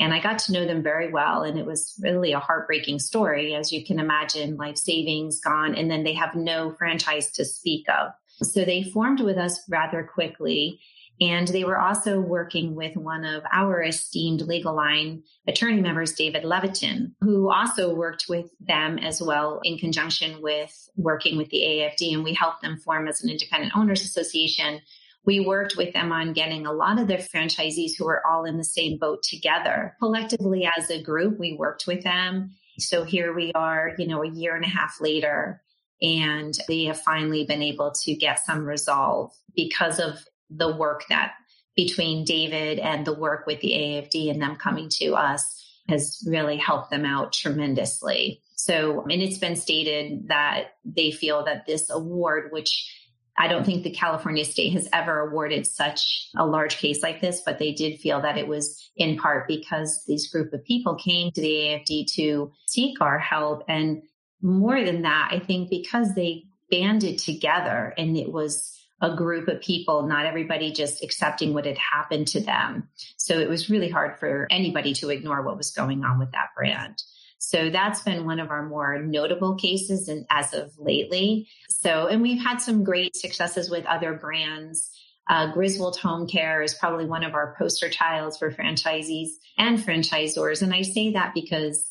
and 0.00 0.14
I 0.14 0.20
got 0.20 0.38
to 0.40 0.52
know 0.52 0.66
them 0.66 0.82
very 0.82 1.12
well. 1.12 1.42
And 1.42 1.58
it 1.58 1.66
was 1.66 1.94
really 2.02 2.32
a 2.32 2.40
heartbreaking 2.40 2.98
story. 2.98 3.54
As 3.54 3.70
you 3.70 3.84
can 3.84 4.00
imagine, 4.00 4.56
life 4.56 4.78
savings 4.78 5.40
gone, 5.40 5.74
and 5.74 5.90
then 5.90 6.04
they 6.04 6.14
have 6.14 6.34
no 6.34 6.72
franchise 6.72 7.30
to 7.32 7.44
speak 7.44 7.86
of. 7.88 8.12
So 8.42 8.64
they 8.64 8.82
formed 8.82 9.20
with 9.20 9.36
us 9.36 9.60
rather 9.68 10.02
quickly. 10.02 10.80
And 11.20 11.46
they 11.48 11.64
were 11.64 11.78
also 11.78 12.18
working 12.18 12.74
with 12.74 12.96
one 12.96 13.26
of 13.26 13.42
our 13.52 13.82
esteemed 13.82 14.40
legal 14.40 14.74
line 14.74 15.22
attorney 15.46 15.82
members, 15.82 16.14
David 16.14 16.44
Levitin, 16.44 17.12
who 17.20 17.52
also 17.52 17.94
worked 17.94 18.24
with 18.26 18.50
them 18.58 18.98
as 18.98 19.20
well 19.20 19.60
in 19.62 19.76
conjunction 19.76 20.40
with 20.40 20.88
working 20.96 21.36
with 21.36 21.50
the 21.50 21.58
AAFD. 21.58 22.14
And 22.14 22.24
we 22.24 22.32
helped 22.32 22.62
them 22.62 22.78
form 22.78 23.06
as 23.06 23.22
an 23.22 23.28
independent 23.28 23.76
owners 23.76 24.02
association 24.02 24.80
we 25.24 25.40
worked 25.40 25.76
with 25.76 25.92
them 25.92 26.12
on 26.12 26.32
getting 26.32 26.66
a 26.66 26.72
lot 26.72 26.98
of 26.98 27.06
their 27.06 27.18
franchisees 27.18 27.92
who 27.98 28.06
were 28.06 28.26
all 28.26 28.44
in 28.44 28.56
the 28.56 28.64
same 28.64 28.98
boat 28.98 29.22
together. 29.22 29.94
Collectively 29.98 30.68
as 30.76 30.90
a 30.90 31.02
group, 31.02 31.38
we 31.38 31.56
worked 31.58 31.86
with 31.86 32.02
them. 32.02 32.54
So 32.78 33.04
here 33.04 33.34
we 33.34 33.52
are, 33.54 33.92
you 33.98 34.06
know, 34.06 34.22
a 34.22 34.30
year 34.30 34.56
and 34.56 34.64
a 34.64 34.68
half 34.68 35.00
later, 35.00 35.60
and 36.00 36.54
they 36.68 36.84
have 36.84 37.00
finally 37.00 37.44
been 37.44 37.62
able 37.62 37.92
to 38.04 38.14
get 38.14 38.44
some 38.44 38.64
resolve 38.64 39.32
because 39.54 39.98
of 39.98 40.24
the 40.48 40.74
work 40.74 41.04
that 41.10 41.34
between 41.76 42.24
David 42.24 42.78
and 42.78 43.06
the 43.06 43.14
work 43.14 43.46
with 43.46 43.60
the 43.60 43.72
AAFD 43.72 44.30
and 44.30 44.40
them 44.40 44.56
coming 44.56 44.88
to 45.00 45.14
us 45.14 45.56
has 45.88 46.22
really 46.26 46.56
helped 46.56 46.90
them 46.90 47.04
out 47.04 47.32
tremendously. 47.32 48.42
So, 48.54 49.02
and 49.02 49.22
it's 49.22 49.38
been 49.38 49.56
stated 49.56 50.28
that 50.28 50.74
they 50.84 51.10
feel 51.10 51.44
that 51.44 51.66
this 51.66 51.90
award, 51.90 52.50
which 52.52 52.99
I 53.40 53.48
don't 53.48 53.64
think 53.64 53.84
the 53.84 53.90
California 53.90 54.44
state 54.44 54.74
has 54.74 54.86
ever 54.92 55.20
awarded 55.20 55.66
such 55.66 56.28
a 56.36 56.44
large 56.44 56.76
case 56.76 57.02
like 57.02 57.22
this, 57.22 57.40
but 57.44 57.58
they 57.58 57.72
did 57.72 57.98
feel 57.98 58.20
that 58.20 58.36
it 58.36 58.46
was 58.46 58.90
in 58.96 59.16
part 59.16 59.48
because 59.48 60.04
this 60.06 60.28
group 60.30 60.52
of 60.52 60.62
people 60.62 60.94
came 60.96 61.32
to 61.32 61.40
the 61.40 61.48
AAFD 61.48 62.12
to 62.16 62.52
seek 62.66 63.00
our 63.00 63.18
help. 63.18 63.64
And 63.66 64.02
more 64.42 64.84
than 64.84 65.02
that, 65.02 65.30
I 65.32 65.38
think 65.38 65.70
because 65.70 66.14
they 66.14 66.44
banded 66.70 67.18
together 67.18 67.94
and 67.96 68.14
it 68.14 68.30
was 68.30 68.78
a 69.00 69.16
group 69.16 69.48
of 69.48 69.62
people, 69.62 70.06
not 70.06 70.26
everybody 70.26 70.70
just 70.70 71.02
accepting 71.02 71.54
what 71.54 71.64
had 71.64 71.78
happened 71.78 72.28
to 72.28 72.40
them. 72.40 72.90
So 73.16 73.38
it 73.38 73.48
was 73.48 73.70
really 73.70 73.88
hard 73.88 74.18
for 74.18 74.48
anybody 74.50 74.92
to 74.94 75.08
ignore 75.08 75.40
what 75.40 75.56
was 75.56 75.70
going 75.70 76.04
on 76.04 76.18
with 76.18 76.32
that 76.32 76.50
brand. 76.54 77.02
So 77.40 77.70
that's 77.70 78.02
been 78.02 78.26
one 78.26 78.38
of 78.38 78.50
our 78.50 78.68
more 78.68 78.98
notable 78.98 79.54
cases 79.54 80.08
and 80.08 80.26
as 80.28 80.52
of 80.52 80.78
lately. 80.78 81.48
So, 81.70 82.06
and 82.06 82.20
we've 82.20 82.40
had 82.40 82.58
some 82.58 82.84
great 82.84 83.16
successes 83.16 83.70
with 83.70 83.86
other 83.86 84.12
brands. 84.12 84.90
Uh, 85.26 85.50
Griswold 85.50 85.98
Home 86.00 86.28
Care 86.28 86.62
is 86.62 86.74
probably 86.74 87.06
one 87.06 87.24
of 87.24 87.32
our 87.32 87.56
poster 87.58 87.88
childs 87.88 88.36
for 88.36 88.52
franchisees 88.52 89.30
and 89.56 89.78
franchisors. 89.78 90.60
And 90.60 90.74
I 90.74 90.82
say 90.82 91.12
that 91.14 91.32
because 91.34 91.82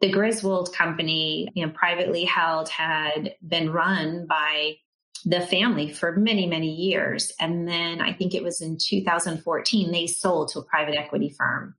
the 0.00 0.12
Griswold 0.12 0.72
company, 0.72 1.48
you 1.54 1.66
know, 1.66 1.72
privately 1.72 2.24
held 2.24 2.68
had 2.68 3.34
been 3.46 3.70
run 3.70 4.26
by 4.28 4.76
the 5.24 5.40
family 5.40 5.92
for 5.92 6.12
many, 6.12 6.46
many 6.46 6.72
years. 6.72 7.32
And 7.40 7.66
then 7.66 8.00
I 8.00 8.12
think 8.12 8.32
it 8.32 8.44
was 8.44 8.60
in 8.60 8.78
2014, 8.80 9.90
they 9.90 10.06
sold 10.06 10.50
to 10.52 10.60
a 10.60 10.64
private 10.64 10.94
equity 10.94 11.34
firm. 11.36 11.74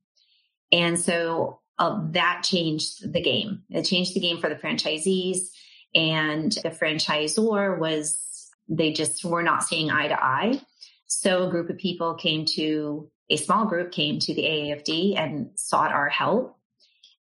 And 0.74 1.00
so 1.00 1.62
uh, 1.78 2.00
that 2.12 2.44
changed 2.44 3.12
the 3.12 3.22
game. 3.22 3.64
It 3.70 3.84
changed 3.84 4.16
the 4.16 4.20
game 4.20 4.40
for 4.40 4.50
the 4.50 4.56
franchisees 4.56 5.50
and 5.96 6.52
the 6.52 6.70
franchisor 6.70 7.80
was, 7.80 8.20
they 8.68 8.92
just 8.92 9.24
were 9.24 9.44
not 9.44 9.64
seeing 9.64 9.90
eye 9.90 10.10
to 10.10 10.24
eye. 10.24 10.62
So 11.08 11.48
a 11.48 11.52
group 11.52 11.70
of 11.70 11.78
people 11.78 12.16
came 12.16 12.46
to, 12.56 13.10
a 13.30 13.38
small 13.38 13.66
group 13.66 13.92
came 13.92 14.20
to 14.20 14.34
the 14.34 14.44
AAFD 14.44 15.18
and 15.18 15.50
sought 15.56 15.94
our 15.94 16.10
help. 16.10 16.58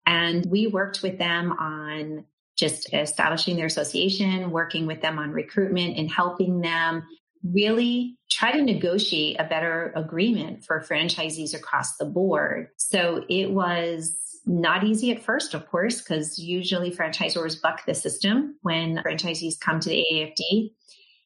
And 0.07 0.45
we 0.47 0.67
worked 0.67 1.03
with 1.03 1.19
them 1.19 1.53
on 1.53 2.25
just 2.57 2.93
establishing 2.93 3.57
their 3.57 3.67
association, 3.67 4.51
working 4.51 4.87
with 4.87 5.01
them 5.01 5.19
on 5.19 5.31
recruitment 5.31 5.97
and 5.97 6.11
helping 6.11 6.61
them 6.61 7.05
really 7.45 8.17
try 8.31 8.53
to 8.53 8.63
negotiate 8.63 9.39
a 9.39 9.45
better 9.45 9.93
agreement 9.95 10.65
for 10.65 10.81
franchisees 10.81 11.55
across 11.55 11.97
the 11.97 12.05
board. 12.05 12.69
So 12.77 13.25
it 13.29 13.51
was 13.51 14.24
not 14.47 14.85
easy 14.85 15.11
at 15.11 15.23
first, 15.23 15.55
of 15.55 15.69
course, 15.69 16.01
because 16.01 16.39
usually 16.39 16.91
franchisors 16.91 17.61
buck 17.61 17.85
the 17.87 17.95
system 17.95 18.57
when 18.63 18.99
franchisees 18.99 19.59
come 19.59 19.81
to 19.81 19.89
the 19.89 20.05
AAFD. 20.13 20.73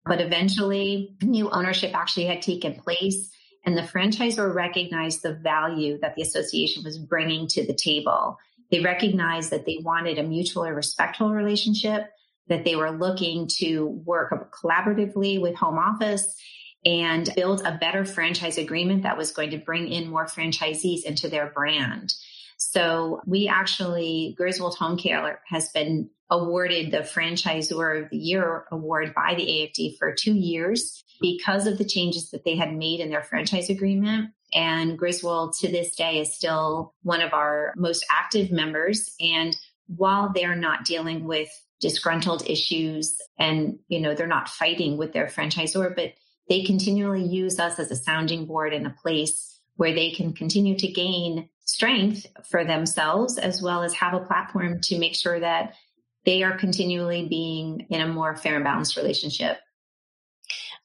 But 0.05 0.21
eventually, 0.21 1.17
new 1.23 1.51
ownership 1.51 1.95
actually 1.95 2.27
had 2.27 2.43
taken 2.43 2.75
place, 2.75 3.31
and 3.67 3.77
the 3.77 3.83
franchisor 3.83 4.55
recognized 4.55 5.23
the 5.23 5.35
value 5.35 5.99
that 6.01 6.15
the 6.15 6.23
association 6.23 6.85
was 6.85 6.99
bringing 6.99 7.47
to 7.49 7.67
the 7.67 7.75
table. 7.75 8.39
They 8.71 8.81
recognized 8.81 9.51
that 9.51 9.67
they 9.67 9.79
wanted 9.83 10.19
a 10.19 10.23
mutually 10.23 10.71
respectful 10.71 11.31
relationship, 11.35 12.09
that 12.49 12.65
they 12.65 12.77
were 12.77 12.91
looking 12.91 13.49
to 13.59 13.87
work 14.05 14.53
collaboratively 14.53 15.41
with 15.41 15.57
home 15.57 15.79
office 15.79 16.35
and 16.85 17.29
build 17.35 17.63
a 17.63 17.77
better 17.79 18.05
franchise 18.05 18.57
agreement 18.57 19.03
that 19.03 19.19
was 19.19 19.33
going 19.33 19.51
to 19.51 19.59
bring 19.59 19.89
in 19.89 20.09
more 20.09 20.27
franchisees 20.27 21.03
into 21.03 21.29
their 21.29 21.51
brand. 21.51 22.15
So 22.59 23.21
we 23.25 23.49
actually, 23.49 24.35
Griswold 24.37 24.77
Home 24.77 24.99
Care 24.99 25.41
has 25.47 25.71
been 25.71 26.11
awarded 26.29 26.91
the 26.91 26.99
Franchisor 26.99 28.05
of 28.05 28.11
the 28.11 28.19
Year 28.19 28.67
award 28.71 29.15
by 29.15 29.35
the 29.35 29.47
AAFD 29.47 29.97
for 29.97 30.13
two 30.13 30.35
years 30.35 31.03
because 31.21 31.67
of 31.67 31.79
the 31.79 31.85
changes 31.85 32.31
that 32.31 32.45
they 32.45 32.57
had 32.57 32.75
made 32.75 33.01
in 33.01 33.11
their 33.11 33.23
franchise 33.23 33.71
agreement. 33.71 34.33
And 34.53 34.99
Griswold 34.99 35.55
to 35.61 35.69
this 35.69 35.95
day 35.95 36.21
is 36.21 36.35
still 36.35 36.95
one 37.03 37.23
of 37.23 37.33
our 37.33 37.73
most 37.77 38.05
active 38.11 38.51
members. 38.51 39.15
And 39.21 39.57
while 39.87 40.33
they're 40.35 40.57
not 40.57 40.85
dealing 40.85 41.25
with 41.25 41.49
disgruntled 41.81 42.49
issues 42.49 43.17
and, 43.39 43.79
you 43.89 44.01
know, 44.01 44.15
they're 44.15 44.27
not 44.27 44.49
fighting 44.49 44.97
with 44.97 45.13
their 45.13 45.27
franchisor, 45.27 45.95
but 45.95 46.13
they 46.49 46.65
continually 46.65 47.23
use 47.23 47.61
us 47.61 47.79
as 47.79 47.91
a 47.91 47.97
sounding 47.97 48.47
board 48.47 48.73
and 48.73 48.87
a 48.87 48.97
place 49.03 49.61
where 49.77 49.95
they 49.95 50.11
can 50.11 50.33
continue 50.33 50.77
to 50.77 50.89
gain 50.89 51.49
strength 51.69 52.27
for 52.49 52.65
themselves 52.65 53.37
as 53.37 53.61
well 53.61 53.83
as 53.83 53.93
have 53.93 54.15
a 54.15 54.25
platform 54.25 54.81
to 54.81 54.99
make 54.99 55.15
sure 55.15 55.39
that 55.39 55.75
they 56.25 56.43
are 56.43 56.57
continually 56.57 57.29
being 57.29 57.87
in 57.91 58.01
a 58.01 58.09
more 58.09 58.35
fair 58.35 58.57
and 58.57 58.65
balanced 58.65 58.97
relationship. 58.97 59.59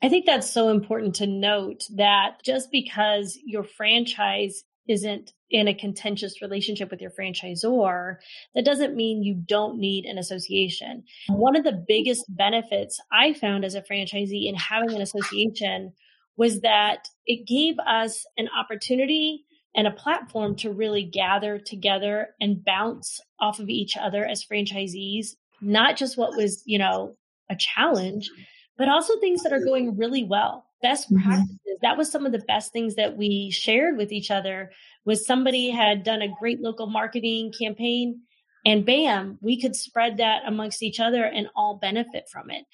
I 0.02 0.10
think 0.10 0.26
that's 0.26 0.52
so 0.52 0.68
important 0.68 1.16
to 1.16 1.28
note 1.28 1.86
that 1.96 2.44
just 2.44 2.70
because 2.70 3.40
your 3.46 3.64
franchise 3.64 4.66
isn't 4.90 5.32
in 5.50 5.70
a 5.70 5.74
contentious 5.74 6.42
relationship 6.42 6.92
with 6.92 7.00
your 7.00 7.12
franchisor, 7.12 8.18
that 8.54 8.66
doesn't 8.66 8.98
mean 8.98 9.24
you 9.24 9.36
don't 9.36 9.80
need 9.80 10.04
an 10.04 10.18
association. 10.18 11.06
One 11.30 11.56
of 11.56 11.64
the 11.64 11.82
biggest 11.88 12.26
benefits 12.28 13.00
I 13.10 13.32
found 13.32 13.64
as 13.64 13.76
a 13.76 13.82
franchisee 13.82 14.50
in 14.50 14.56
having 14.56 14.94
an 14.94 15.02
association 15.02 15.94
was 16.36 16.60
that 16.60 17.08
it 17.26 17.48
gave 17.48 17.80
us 17.80 18.26
an 18.38 18.50
opportunity 18.60 19.46
and 19.76 19.88
a 19.88 19.92
platform 19.92 20.56
to 20.58 20.72
really 20.72 21.04
gather 21.04 21.58
together 21.58 22.30
and 22.40 22.64
bounce 22.64 23.20
off 23.40 23.60
of 23.60 23.70
each 23.70 23.98
other 23.98 24.26
as 24.26 24.46
franchisees, 24.46 25.36
not 25.62 25.98
just 25.98 26.18
what 26.18 26.36
was, 26.36 26.64
you 26.66 26.78
know, 26.78 27.16
a 27.50 27.56
challenge, 27.56 28.30
but 28.78 28.90
also 28.90 29.20
things 29.20 29.44
that 29.44 29.54
are 29.54 29.64
going 29.64 29.98
really 29.98 30.24
well. 30.24 30.66
Best 30.82 31.12
mm-hmm. 31.12 31.24
practices. 31.24 31.80
That 31.82 31.98
was 31.98 32.12
some 32.12 32.26
of 32.26 32.32
the 32.32 32.40
best 32.40 32.72
things 32.72 32.96
that 32.96 33.18
we 33.18 33.52
shared 33.52 33.98
with 33.98 34.12
each 34.12 34.32
other 34.32 34.72
was 35.06 35.26
somebody 35.26 35.70
had 35.70 36.04
done 36.04 36.22
a 36.22 36.34
great 36.40 36.62
local 36.62 36.88
marketing 36.88 37.52
campaign 37.58 38.22
and 38.66 38.86
bam, 38.86 39.38
we 39.42 39.60
could 39.60 39.76
spread 39.76 40.18
that 40.18 40.44
amongst 40.48 40.84
each 40.84 41.00
other 41.00 41.24
and 41.24 41.48
all 41.56 41.76
benefit 41.76 42.30
from 42.30 42.50
it. 42.50 42.66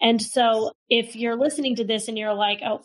And 0.00 0.20
so 0.20 0.72
if 0.88 1.14
you're 1.14 1.36
listening 1.36 1.76
to 1.76 1.84
this 1.84 2.08
and 2.08 2.18
you're 2.18 2.34
like, 2.34 2.60
oh, 2.64 2.82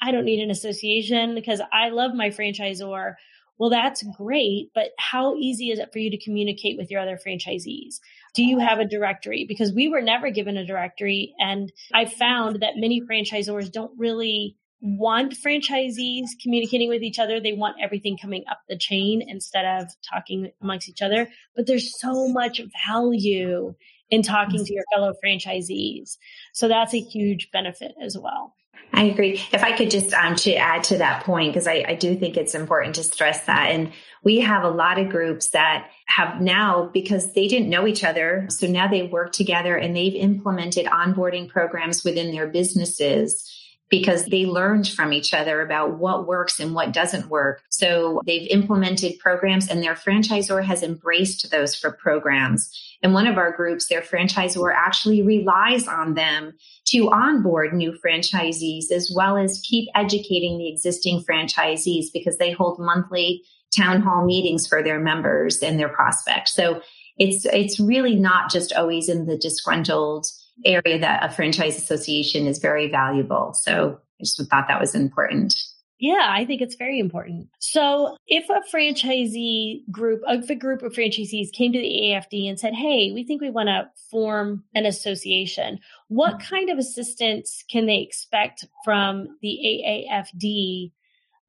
I 0.00 0.12
don't 0.12 0.24
need 0.24 0.42
an 0.42 0.50
association 0.50 1.34
because 1.34 1.60
I 1.72 1.90
love 1.90 2.14
my 2.14 2.30
franchisor. 2.30 3.14
Well, 3.58 3.70
that's 3.70 4.04
great, 4.16 4.70
but 4.72 4.90
how 4.98 5.34
easy 5.34 5.70
is 5.70 5.80
it 5.80 5.92
for 5.92 5.98
you 5.98 6.10
to 6.10 6.24
communicate 6.24 6.78
with 6.78 6.90
your 6.90 7.00
other 7.00 7.18
franchisees? 7.18 7.96
Do 8.34 8.44
you 8.44 8.60
have 8.60 8.78
a 8.78 8.84
directory? 8.84 9.46
Because 9.48 9.72
we 9.72 9.88
were 9.88 10.00
never 10.00 10.30
given 10.30 10.56
a 10.56 10.64
directory. 10.64 11.34
And 11.40 11.72
I 11.92 12.04
found 12.04 12.60
that 12.60 12.76
many 12.76 13.02
franchisors 13.02 13.72
don't 13.72 13.90
really 13.98 14.56
want 14.80 15.34
franchisees 15.34 16.26
communicating 16.40 16.88
with 16.88 17.02
each 17.02 17.18
other. 17.18 17.40
They 17.40 17.52
want 17.52 17.78
everything 17.82 18.16
coming 18.16 18.44
up 18.48 18.60
the 18.68 18.78
chain 18.78 19.22
instead 19.26 19.64
of 19.64 19.88
talking 20.08 20.52
amongst 20.62 20.88
each 20.88 21.02
other. 21.02 21.28
But 21.56 21.66
there's 21.66 21.98
so 21.98 22.28
much 22.28 22.60
value 22.86 23.74
in 24.10 24.22
talking 24.22 24.64
to 24.64 24.72
your 24.72 24.84
fellow 24.94 25.14
franchisees. 25.24 26.16
So 26.52 26.68
that's 26.68 26.94
a 26.94 27.00
huge 27.00 27.50
benefit 27.50 27.92
as 28.00 28.16
well. 28.16 28.54
I 28.92 29.04
agree. 29.04 29.40
If 29.52 29.62
I 29.62 29.76
could 29.76 29.90
just 29.90 30.12
um, 30.14 30.34
to 30.36 30.54
add 30.54 30.84
to 30.84 30.98
that 30.98 31.24
point, 31.24 31.52
because 31.52 31.66
I, 31.66 31.84
I 31.86 31.94
do 31.94 32.16
think 32.16 32.36
it's 32.36 32.54
important 32.54 32.94
to 32.96 33.04
stress 33.04 33.44
that. 33.44 33.70
And 33.70 33.92
we 34.24 34.40
have 34.40 34.64
a 34.64 34.70
lot 34.70 34.98
of 34.98 35.10
groups 35.10 35.50
that 35.50 35.90
have 36.06 36.40
now, 36.40 36.90
because 36.92 37.32
they 37.32 37.48
didn't 37.48 37.68
know 37.68 37.86
each 37.86 38.02
other, 38.02 38.46
so 38.48 38.66
now 38.66 38.88
they 38.88 39.02
work 39.02 39.32
together 39.32 39.76
and 39.76 39.94
they've 39.94 40.14
implemented 40.14 40.86
onboarding 40.86 41.48
programs 41.48 42.02
within 42.02 42.32
their 42.32 42.48
businesses 42.48 43.48
because 43.90 44.26
they 44.26 44.44
learned 44.44 44.86
from 44.88 45.12
each 45.12 45.32
other 45.32 45.62
about 45.62 45.98
what 45.98 46.26
works 46.26 46.60
and 46.60 46.74
what 46.74 46.92
doesn't 46.92 47.28
work. 47.28 47.62
So 47.70 48.20
they've 48.26 48.48
implemented 48.50 49.18
programs 49.18 49.68
and 49.68 49.82
their 49.82 49.94
franchisor 49.94 50.62
has 50.62 50.82
embraced 50.82 51.50
those 51.50 51.74
for 51.74 51.92
programs. 51.92 52.70
In 53.02 53.12
one 53.12 53.26
of 53.26 53.38
our 53.38 53.52
groups, 53.52 53.86
their 53.86 54.02
franchisor 54.02 54.74
actually 54.74 55.22
relies 55.22 55.86
on 55.88 56.14
them 56.14 56.52
to 56.86 57.10
onboard 57.10 57.72
new 57.72 57.96
franchisees 58.04 58.90
as 58.90 59.10
well 59.14 59.36
as 59.36 59.62
keep 59.64 59.88
educating 59.94 60.58
the 60.58 60.68
existing 60.68 61.22
franchisees 61.22 62.06
because 62.12 62.36
they 62.38 62.50
hold 62.50 62.78
monthly 62.78 63.42
town 63.74 64.00
hall 64.02 64.24
meetings 64.24 64.66
for 64.66 64.82
their 64.82 64.98
members 64.98 65.62
and 65.62 65.78
their 65.78 65.88
prospects. 65.88 66.52
So 66.54 66.82
it's, 67.18 67.44
it's 67.46 67.80
really 67.80 68.16
not 68.16 68.50
just 68.50 68.72
always 68.72 69.08
in 69.08 69.26
the 69.26 69.36
disgruntled 69.36 70.26
area 70.64 70.98
that 70.98 71.24
a 71.24 71.32
franchise 71.32 71.76
association 71.76 72.46
is 72.46 72.58
very 72.58 72.90
valuable. 72.90 73.52
So 73.54 73.98
I 74.20 74.24
just 74.24 74.42
thought 74.50 74.68
that 74.68 74.80
was 74.80 74.94
important. 74.94 75.54
Yeah, 76.00 76.26
I 76.28 76.44
think 76.44 76.62
it's 76.62 76.76
very 76.76 77.00
important. 77.00 77.48
So 77.58 78.16
if 78.28 78.48
a 78.48 78.62
franchisee 78.72 79.90
group, 79.90 80.22
if 80.28 80.48
a 80.48 80.54
group 80.54 80.82
of 80.82 80.92
franchisees 80.92 81.52
came 81.52 81.72
to 81.72 81.78
the 81.78 81.84
AAFD 81.84 82.48
and 82.48 82.58
said, 82.58 82.74
Hey, 82.74 83.10
we 83.12 83.24
think 83.24 83.40
we 83.40 83.50
want 83.50 83.68
to 83.68 83.90
form 84.10 84.62
an 84.76 84.86
association, 84.86 85.80
what 86.06 86.40
kind 86.40 86.70
of 86.70 86.78
assistance 86.78 87.64
can 87.68 87.86
they 87.86 87.98
expect 87.98 88.64
from 88.84 89.36
the 89.42 90.06
AAFD 90.08 90.92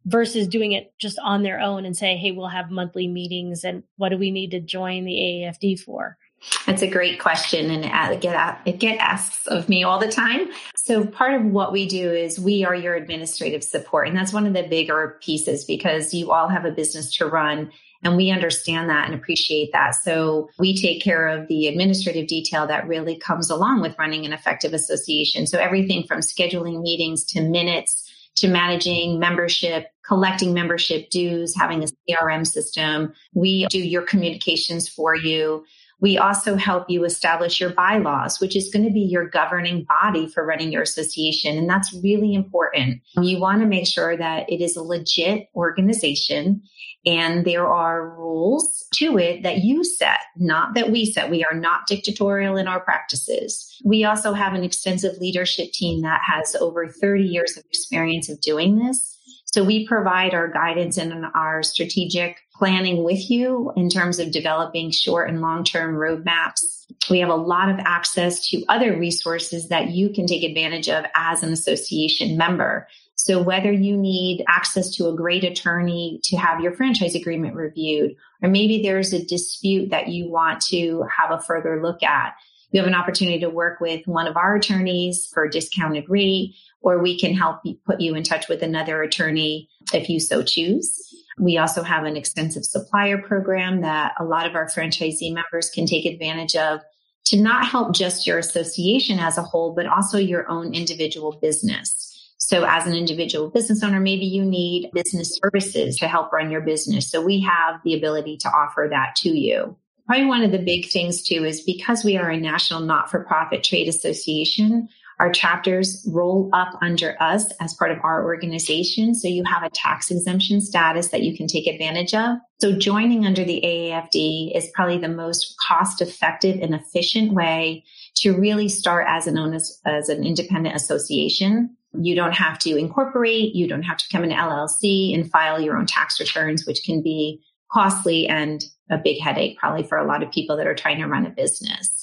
versus 0.05 0.47
doing 0.47 0.71
it 0.71 0.93
just 0.97 1.19
on 1.19 1.43
their 1.43 1.59
own 1.59 1.85
and 1.85 1.95
say, 1.95 2.17
Hey, 2.17 2.31
we'll 2.31 2.47
have 2.47 2.71
monthly 2.71 3.07
meetings 3.07 3.63
and 3.63 3.83
what 3.97 4.09
do 4.09 4.17
we 4.17 4.31
need 4.31 4.49
to 4.51 4.59
join 4.59 5.05
the 5.05 5.13
AAFD 5.13 5.79
for? 5.79 6.17
That's 6.65 6.81
a 6.81 6.87
great 6.87 7.19
question, 7.19 7.69
and 7.69 7.85
it 8.13 8.79
get 8.79 8.99
asked 8.99 9.47
of 9.47 9.69
me 9.69 9.83
all 9.83 9.99
the 9.99 10.11
time. 10.11 10.49
So 10.75 11.05
part 11.05 11.33
of 11.33 11.45
what 11.45 11.71
we 11.71 11.87
do 11.87 12.11
is 12.11 12.39
we 12.39 12.63
are 12.63 12.75
your 12.75 12.95
administrative 12.95 13.63
support, 13.63 14.07
and 14.07 14.17
that's 14.17 14.33
one 14.33 14.45
of 14.45 14.53
the 14.53 14.63
bigger 14.63 15.17
pieces 15.21 15.65
because 15.65 16.13
you 16.13 16.31
all 16.31 16.47
have 16.47 16.65
a 16.65 16.71
business 16.71 17.15
to 17.17 17.25
run, 17.25 17.71
and 18.03 18.15
we 18.15 18.31
understand 18.31 18.89
that 18.89 19.05
and 19.05 19.13
appreciate 19.13 19.71
that. 19.73 19.95
So 19.95 20.49
we 20.57 20.75
take 20.75 21.01
care 21.01 21.27
of 21.27 21.47
the 21.47 21.67
administrative 21.67 22.27
detail 22.27 22.65
that 22.67 22.87
really 22.87 23.17
comes 23.17 23.49
along 23.49 23.81
with 23.81 23.97
running 23.99 24.25
an 24.25 24.33
effective 24.33 24.73
association. 24.73 25.45
So 25.47 25.59
everything 25.59 26.03
from 26.07 26.19
scheduling 26.19 26.81
meetings 26.81 27.25
to 27.25 27.41
minutes 27.41 28.05
to 28.35 28.47
managing 28.47 29.19
membership, 29.19 29.87
collecting 30.07 30.53
membership 30.53 31.09
dues, 31.09 31.53
having 31.57 31.83
a 31.83 31.87
CRM 31.87 32.47
system. 32.47 33.13
We 33.33 33.65
do 33.67 33.79
your 33.79 34.03
communications 34.03 34.87
for 34.87 35.13
you. 35.13 35.65
We 36.01 36.17
also 36.17 36.55
help 36.55 36.89
you 36.89 37.03
establish 37.03 37.59
your 37.59 37.71
bylaws, 37.71 38.39
which 38.39 38.55
is 38.55 38.69
going 38.71 38.85
to 38.85 38.91
be 38.91 39.01
your 39.01 39.27
governing 39.27 39.85
body 39.85 40.27
for 40.27 40.45
running 40.45 40.71
your 40.71 40.81
association. 40.81 41.57
And 41.57 41.69
that's 41.69 41.93
really 42.03 42.33
important. 42.33 43.01
You 43.21 43.39
want 43.39 43.61
to 43.61 43.67
make 43.67 43.87
sure 43.87 44.15
that 44.15 44.49
it 44.49 44.61
is 44.61 44.75
a 44.75 44.83
legit 44.83 45.49
organization 45.55 46.61
and 47.05 47.45
there 47.45 47.67
are 47.67 48.09
rules 48.17 48.87
to 48.95 49.17
it 49.17 49.43
that 49.43 49.59
you 49.59 49.83
set, 49.83 50.19
not 50.35 50.73
that 50.75 50.91
we 50.91 51.05
set. 51.05 51.29
We 51.29 51.45
are 51.45 51.57
not 51.57 51.87
dictatorial 51.87 52.57
in 52.57 52.67
our 52.67 52.81
practices. 52.81 53.81
We 53.85 54.03
also 54.03 54.33
have 54.33 54.53
an 54.53 54.63
extensive 54.63 55.17
leadership 55.17 55.71
team 55.71 56.01
that 56.01 56.21
has 56.25 56.55
over 56.55 56.87
30 56.87 57.23
years 57.23 57.55
of 57.57 57.63
experience 57.65 58.29
of 58.29 58.41
doing 58.41 58.79
this. 58.79 59.17
So 59.45 59.63
we 59.63 59.87
provide 59.87 60.33
our 60.33 60.47
guidance 60.47 60.97
and 60.97 61.25
our 61.33 61.63
strategic 61.63 62.37
planning 62.59 63.03
with 63.03 63.29
you 63.29 63.71
in 63.77 63.89
terms 63.89 64.19
of 64.19 64.31
developing 64.31 64.91
short 64.91 65.29
and 65.29 65.41
long 65.41 65.63
term 65.63 65.95
roadmaps. 65.95 66.85
We 67.09 67.19
have 67.19 67.29
a 67.29 67.35
lot 67.35 67.69
of 67.69 67.79
access 67.79 68.47
to 68.49 68.63
other 68.67 68.97
resources 68.97 69.69
that 69.69 69.91
you 69.91 70.09
can 70.09 70.27
take 70.27 70.43
advantage 70.43 70.89
of 70.89 71.05
as 71.15 71.41
an 71.41 71.53
association 71.53 72.37
member. 72.37 72.87
So 73.15 73.41
whether 73.41 73.71
you 73.71 73.95
need 73.95 74.43
access 74.47 74.89
to 74.95 75.07
a 75.07 75.15
great 75.15 75.43
attorney 75.43 76.19
to 76.25 76.37
have 76.37 76.61
your 76.61 76.73
franchise 76.73 77.15
agreement 77.15 77.55
reviewed, 77.55 78.15
or 78.41 78.49
maybe 78.49 78.81
there's 78.81 79.13
a 79.13 79.25
dispute 79.25 79.89
that 79.91 80.09
you 80.09 80.29
want 80.29 80.61
to 80.67 81.05
have 81.17 81.31
a 81.31 81.41
further 81.41 81.81
look 81.81 82.03
at, 82.03 82.33
you 82.71 82.79
have 82.79 82.87
an 82.87 82.95
opportunity 82.95 83.39
to 83.39 83.49
work 83.49 83.79
with 83.79 84.05
one 84.05 84.27
of 84.27 84.37
our 84.37 84.55
attorneys 84.55 85.29
for 85.33 85.43
a 85.45 85.51
discounted 85.51 86.05
rate, 86.09 86.55
or 86.81 86.99
we 86.99 87.17
can 87.17 87.33
help 87.33 87.61
put 87.85 88.01
you 88.01 88.15
in 88.15 88.23
touch 88.23 88.47
with 88.47 88.61
another 88.61 89.01
attorney 89.01 89.69
if 89.93 90.09
you 90.09 90.19
so 90.19 90.43
choose. 90.43 91.09
We 91.39 91.57
also 91.57 91.83
have 91.83 92.03
an 92.03 92.17
extensive 92.17 92.65
supplier 92.65 93.17
program 93.17 93.81
that 93.81 94.13
a 94.19 94.25
lot 94.25 94.45
of 94.45 94.55
our 94.55 94.65
franchisee 94.65 95.33
members 95.33 95.69
can 95.69 95.85
take 95.85 96.05
advantage 96.05 96.55
of 96.55 96.81
to 97.25 97.37
not 97.39 97.65
help 97.65 97.93
just 97.93 98.27
your 98.27 98.39
association 98.39 99.19
as 99.19 99.37
a 99.37 99.43
whole, 99.43 99.73
but 99.73 99.85
also 99.85 100.17
your 100.17 100.49
own 100.49 100.73
individual 100.73 101.39
business. 101.41 102.05
So 102.37 102.65
as 102.65 102.87
an 102.87 102.93
individual 102.93 103.49
business 103.49 103.83
owner, 103.83 103.99
maybe 103.99 104.25
you 104.25 104.43
need 104.43 104.89
business 104.93 105.37
services 105.43 105.97
to 105.97 106.07
help 106.07 106.33
run 106.33 106.49
your 106.49 106.61
business. 106.61 107.09
So 107.09 107.21
we 107.21 107.41
have 107.41 107.79
the 107.83 107.93
ability 107.93 108.37
to 108.37 108.49
offer 108.49 108.87
that 108.89 109.15
to 109.17 109.29
you. 109.29 109.77
Probably 110.07 110.25
one 110.25 110.41
of 110.41 110.51
the 110.51 110.57
big 110.57 110.89
things 110.89 111.21
too 111.21 111.45
is 111.45 111.61
because 111.61 112.03
we 112.03 112.17
are 112.17 112.31
a 112.31 112.39
national 112.39 112.79
not-for-profit 112.79 113.63
trade 113.63 113.87
association, 113.87 114.89
our 115.19 115.29
chapters 115.29 116.07
roll 116.09 116.49
up 116.53 116.77
under 116.81 117.21
us 117.21 117.45
as 117.59 117.73
part 117.73 117.91
of 117.91 117.99
our 118.03 118.23
organization. 118.23 119.13
So 119.13 119.27
you 119.27 119.43
have 119.43 119.63
a 119.63 119.69
tax 119.69 120.09
exemption 120.09 120.61
status 120.61 121.09
that 121.09 121.23
you 121.23 121.35
can 121.35 121.45
take 121.45 121.67
advantage 121.67 122.13
of. 122.13 122.37
So 122.61 122.77
joining 122.77 123.25
under 123.25 123.43
the 123.43 123.61
AAFD 123.63 124.55
is 124.55 124.69
probably 124.73 124.97
the 124.97 125.09
most 125.09 125.55
cost 125.67 126.01
effective 126.01 126.59
and 126.61 126.73
efficient 126.73 127.33
way 127.33 127.83
to 128.15 128.37
really 128.37 128.69
start 128.69 129.05
as 129.09 129.27
an 129.27 129.37
as, 129.53 129.79
as 129.85 130.09
an 130.09 130.25
independent 130.25 130.75
association. 130.75 131.75
You 131.99 132.15
don't 132.15 132.35
have 132.35 132.57
to 132.59 132.77
incorporate. 132.77 133.55
You 133.55 133.67
don't 133.67 133.83
have 133.83 133.97
to 133.97 134.09
come 134.11 134.23
an 134.23 134.31
LLC 134.31 135.13
and 135.13 135.29
file 135.29 135.59
your 135.59 135.77
own 135.77 135.85
tax 135.85 136.19
returns, 136.19 136.65
which 136.65 136.83
can 136.85 137.01
be 137.01 137.41
costly 137.71 138.27
and 138.27 138.63
a 138.89 138.97
big 138.97 139.19
headache 139.21 139.57
probably 139.57 139.83
for 139.83 139.97
a 139.97 140.05
lot 140.05 140.23
of 140.23 140.31
people 140.31 140.57
that 140.57 140.67
are 140.67 140.75
trying 140.75 140.99
to 140.99 141.07
run 141.07 141.25
a 141.25 141.29
business. 141.29 141.98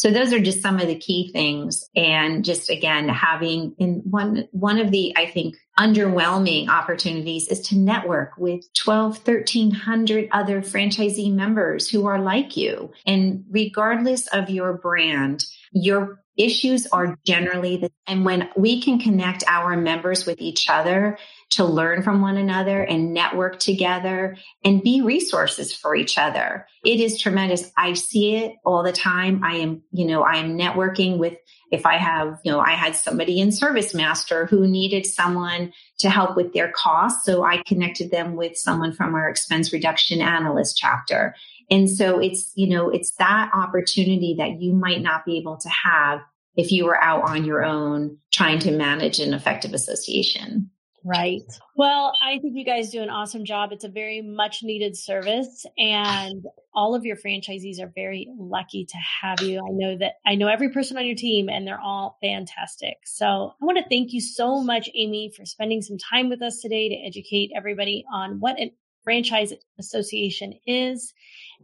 So 0.00 0.10
those 0.10 0.32
are 0.32 0.40
just 0.40 0.62
some 0.62 0.80
of 0.80 0.86
the 0.86 0.98
key 0.98 1.30
things. 1.30 1.90
And 1.94 2.42
just 2.42 2.70
again, 2.70 3.06
having 3.06 3.74
in 3.76 4.00
one, 4.06 4.48
one 4.52 4.78
of 4.78 4.90
the, 4.90 5.12
I 5.14 5.26
think, 5.26 5.56
underwhelming 5.78 6.70
opportunities 6.70 7.48
is 7.48 7.60
to 7.68 7.76
network 7.76 8.32
with 8.38 8.64
12, 8.72 9.18
1300 9.18 10.30
other 10.32 10.62
franchisee 10.62 11.30
members 11.30 11.86
who 11.90 12.06
are 12.06 12.18
like 12.18 12.56
you. 12.56 12.90
And 13.04 13.44
regardless 13.50 14.26
of 14.28 14.48
your 14.48 14.72
brand, 14.72 15.44
your 15.72 16.19
issues 16.36 16.86
are 16.86 17.18
generally 17.26 17.76
the, 17.76 17.90
and 18.06 18.24
when 18.24 18.48
we 18.56 18.80
can 18.80 18.98
connect 18.98 19.44
our 19.46 19.76
members 19.76 20.26
with 20.26 20.40
each 20.40 20.70
other 20.70 21.18
to 21.50 21.64
learn 21.64 22.02
from 22.02 22.22
one 22.22 22.36
another 22.36 22.82
and 22.82 23.12
network 23.12 23.58
together 23.58 24.36
and 24.64 24.82
be 24.82 25.02
resources 25.02 25.74
for 25.74 25.94
each 25.94 26.16
other. 26.16 26.66
It 26.84 27.00
is 27.00 27.18
tremendous. 27.20 27.70
I 27.76 27.94
see 27.94 28.36
it 28.36 28.54
all 28.64 28.82
the 28.82 28.92
time. 28.92 29.42
I 29.44 29.56
am, 29.56 29.82
you 29.90 30.06
know, 30.06 30.22
I 30.22 30.36
am 30.36 30.56
networking 30.56 31.18
with, 31.18 31.36
if 31.72 31.86
I 31.86 31.96
have, 31.96 32.38
you 32.44 32.52
know, 32.52 32.60
I 32.60 32.72
had 32.72 32.94
somebody 32.94 33.40
in 33.40 33.48
ServiceMaster 33.48 34.48
who 34.48 34.66
needed 34.66 35.06
someone 35.06 35.72
to 35.98 36.08
help 36.08 36.36
with 36.36 36.52
their 36.52 36.70
costs. 36.70 37.24
So 37.24 37.44
I 37.44 37.62
connected 37.66 38.10
them 38.10 38.36
with 38.36 38.56
someone 38.56 38.92
from 38.92 39.14
our 39.14 39.28
expense 39.28 39.72
reduction 39.72 40.20
analyst 40.20 40.76
chapter. 40.76 41.34
And 41.70 41.88
so 41.88 42.18
it's, 42.18 42.52
you 42.56 42.68
know, 42.68 42.90
it's 42.90 43.12
that 43.12 43.50
opportunity 43.54 44.34
that 44.38 44.60
you 44.60 44.72
might 44.72 45.02
not 45.02 45.24
be 45.24 45.38
able 45.38 45.56
to 45.58 45.68
have 45.68 46.20
if 46.56 46.72
you 46.72 46.84
were 46.84 47.00
out 47.00 47.28
on 47.28 47.44
your 47.44 47.64
own 47.64 48.18
trying 48.32 48.58
to 48.60 48.72
manage 48.72 49.20
an 49.20 49.32
effective 49.32 49.72
association. 49.72 50.70
Right. 51.04 51.42
Well, 51.76 52.12
I 52.22 52.38
think 52.38 52.56
you 52.56 52.64
guys 52.64 52.90
do 52.90 53.02
an 53.02 53.08
awesome 53.08 53.44
job. 53.44 53.72
It's 53.72 53.84
a 53.84 53.88
very 53.88 54.20
much 54.20 54.62
needed 54.62 54.96
service 54.96 55.64
and 55.78 56.44
all 56.74 56.94
of 56.94 57.06
your 57.06 57.16
franchisees 57.16 57.80
are 57.80 57.90
very 57.94 58.28
lucky 58.38 58.84
to 58.84 58.96
have 59.22 59.40
you. 59.40 59.60
I 59.60 59.70
know 59.70 59.96
that 59.96 60.14
I 60.26 60.34
know 60.34 60.48
every 60.48 60.70
person 60.70 60.98
on 60.98 61.06
your 61.06 61.14
team 61.14 61.48
and 61.48 61.66
they're 61.66 61.80
all 61.80 62.18
fantastic. 62.20 62.98
So 63.04 63.54
I 63.60 63.64
want 63.64 63.78
to 63.78 63.88
thank 63.88 64.12
you 64.12 64.20
so 64.20 64.62
much, 64.62 64.90
Amy, 64.94 65.32
for 65.34 65.46
spending 65.46 65.80
some 65.80 65.96
time 65.96 66.28
with 66.28 66.42
us 66.42 66.60
today 66.60 66.90
to 66.90 66.96
educate 66.96 67.50
everybody 67.56 68.04
on 68.12 68.38
what 68.40 68.60
a 68.60 68.70
franchise 69.04 69.52
association 69.78 70.54
is 70.66 71.12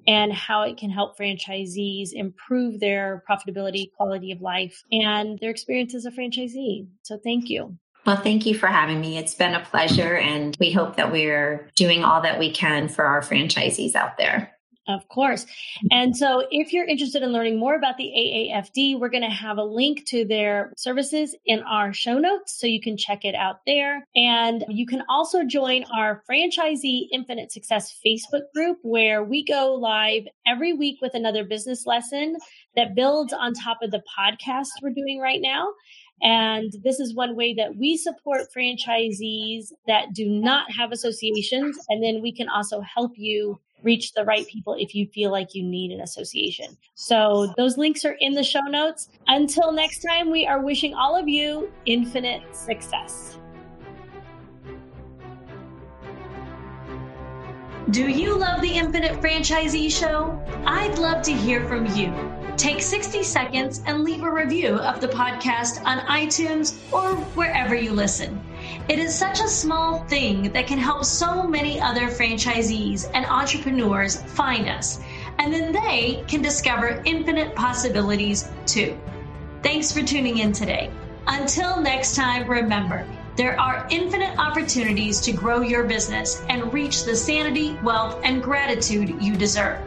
and 0.06 0.32
how 0.32 0.62
it 0.62 0.76
can 0.76 0.90
help 0.90 1.18
franchisees 1.18 2.10
improve 2.12 2.80
their 2.80 3.24
profitability, 3.28 3.90
quality 3.96 4.32
of 4.32 4.40
life, 4.40 4.82
and 4.92 5.38
their 5.40 5.50
experience 5.50 5.94
as 5.94 6.04
a 6.04 6.10
franchisee. 6.10 6.86
So 7.02 7.18
thank 7.22 7.48
you. 7.48 7.76
Well, 8.04 8.16
thank 8.16 8.46
you 8.46 8.54
for 8.54 8.68
having 8.68 9.00
me. 9.00 9.18
It's 9.18 9.34
been 9.34 9.54
a 9.54 9.64
pleasure, 9.64 10.16
and 10.16 10.56
we 10.60 10.70
hope 10.70 10.96
that 10.96 11.10
we're 11.10 11.68
doing 11.74 12.04
all 12.04 12.20
that 12.22 12.38
we 12.38 12.52
can 12.52 12.88
for 12.88 13.04
our 13.04 13.20
franchisees 13.20 13.96
out 13.96 14.16
there. 14.16 14.55
Of 14.88 15.08
course. 15.08 15.46
And 15.90 16.16
so 16.16 16.46
if 16.52 16.72
you're 16.72 16.86
interested 16.86 17.22
in 17.22 17.32
learning 17.32 17.58
more 17.58 17.74
about 17.74 17.96
the 17.96 18.04
AAFD, 18.04 19.00
we're 19.00 19.08
going 19.08 19.24
to 19.24 19.28
have 19.28 19.58
a 19.58 19.64
link 19.64 20.06
to 20.06 20.24
their 20.24 20.72
services 20.76 21.34
in 21.44 21.60
our 21.64 21.92
show 21.92 22.18
notes 22.18 22.56
so 22.56 22.68
you 22.68 22.80
can 22.80 22.96
check 22.96 23.24
it 23.24 23.34
out 23.34 23.60
there. 23.66 24.04
And 24.14 24.64
you 24.68 24.86
can 24.86 25.02
also 25.08 25.42
join 25.42 25.84
our 25.92 26.22
franchisee 26.30 27.08
infinite 27.12 27.50
success 27.50 27.98
Facebook 28.06 28.42
group 28.54 28.78
where 28.82 29.24
we 29.24 29.44
go 29.44 29.74
live 29.74 30.22
every 30.46 30.72
week 30.72 30.98
with 31.02 31.14
another 31.14 31.44
business 31.44 31.84
lesson 31.84 32.36
that 32.76 32.94
builds 32.94 33.32
on 33.32 33.54
top 33.54 33.78
of 33.82 33.90
the 33.90 34.02
podcast 34.16 34.68
we're 34.82 34.90
doing 34.90 35.18
right 35.18 35.40
now. 35.40 35.66
And 36.22 36.72
this 36.82 37.00
is 37.00 37.14
one 37.14 37.36
way 37.36 37.54
that 37.54 37.76
we 37.76 37.96
support 37.96 38.48
franchisees 38.56 39.72
that 39.86 40.14
do 40.14 40.28
not 40.28 40.70
have 40.72 40.92
associations. 40.92 41.76
And 41.88 42.02
then 42.02 42.22
we 42.22 42.32
can 42.32 42.48
also 42.48 42.80
help 42.80 43.12
you 43.16 43.60
reach 43.82 44.12
the 44.12 44.24
right 44.24 44.46
people 44.46 44.74
if 44.78 44.94
you 44.94 45.06
feel 45.06 45.30
like 45.30 45.54
you 45.54 45.62
need 45.62 45.92
an 45.92 46.00
association. 46.00 46.76
So 46.94 47.52
those 47.56 47.76
links 47.76 48.04
are 48.04 48.16
in 48.20 48.32
the 48.32 48.42
show 48.42 48.60
notes. 48.60 49.08
Until 49.28 49.72
next 49.72 50.00
time, 50.02 50.30
we 50.30 50.46
are 50.46 50.60
wishing 50.60 50.94
all 50.94 51.16
of 51.16 51.28
you 51.28 51.70
infinite 51.84 52.42
success. 52.54 53.38
Do 57.90 58.08
you 58.08 58.36
love 58.36 58.62
the 58.62 58.72
Infinite 58.72 59.20
Franchisee 59.22 59.92
Show? 59.92 60.42
I'd 60.66 60.98
love 60.98 61.22
to 61.22 61.32
hear 61.32 61.64
from 61.68 61.86
you. 61.94 62.12
Take 62.56 62.82
60 62.82 63.22
seconds 63.22 63.80
and 63.86 64.02
leave 64.02 64.24
a 64.24 64.30
review 64.30 64.74
of 64.74 65.00
the 65.00 65.06
podcast 65.06 65.84
on 65.84 65.98
iTunes 66.06 66.74
or 66.92 67.14
wherever 67.36 67.76
you 67.76 67.92
listen. 67.92 68.42
It 68.88 68.98
is 68.98 69.14
such 69.14 69.40
a 69.40 69.48
small 69.48 70.04
thing 70.04 70.52
that 70.52 70.66
can 70.66 70.78
help 70.78 71.04
so 71.04 71.42
many 71.42 71.80
other 71.80 72.08
franchisees 72.08 73.10
and 73.14 73.26
entrepreneurs 73.26 74.22
find 74.22 74.68
us, 74.68 75.00
and 75.38 75.52
then 75.52 75.72
they 75.72 76.24
can 76.28 76.42
discover 76.42 77.02
infinite 77.04 77.54
possibilities 77.54 78.48
too. 78.66 78.98
Thanks 79.62 79.90
for 79.92 80.02
tuning 80.02 80.38
in 80.38 80.52
today. 80.52 80.90
Until 81.26 81.80
next 81.80 82.14
time, 82.14 82.48
remember, 82.48 83.06
there 83.36 83.60
are 83.60 83.86
infinite 83.90 84.38
opportunities 84.38 85.20
to 85.20 85.32
grow 85.32 85.60
your 85.60 85.84
business 85.84 86.42
and 86.48 86.72
reach 86.72 87.04
the 87.04 87.14
sanity, 87.14 87.76
wealth, 87.82 88.20
and 88.24 88.42
gratitude 88.42 89.20
you 89.20 89.36
deserve. 89.36 89.78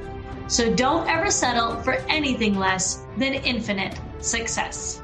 So 0.47 0.73
don't 0.75 1.07
ever 1.07 1.31
settle 1.31 1.81
for 1.81 1.93
anything 2.09 2.55
less 2.55 3.05
than 3.17 3.33
infinite 3.33 3.99
success. 4.19 4.98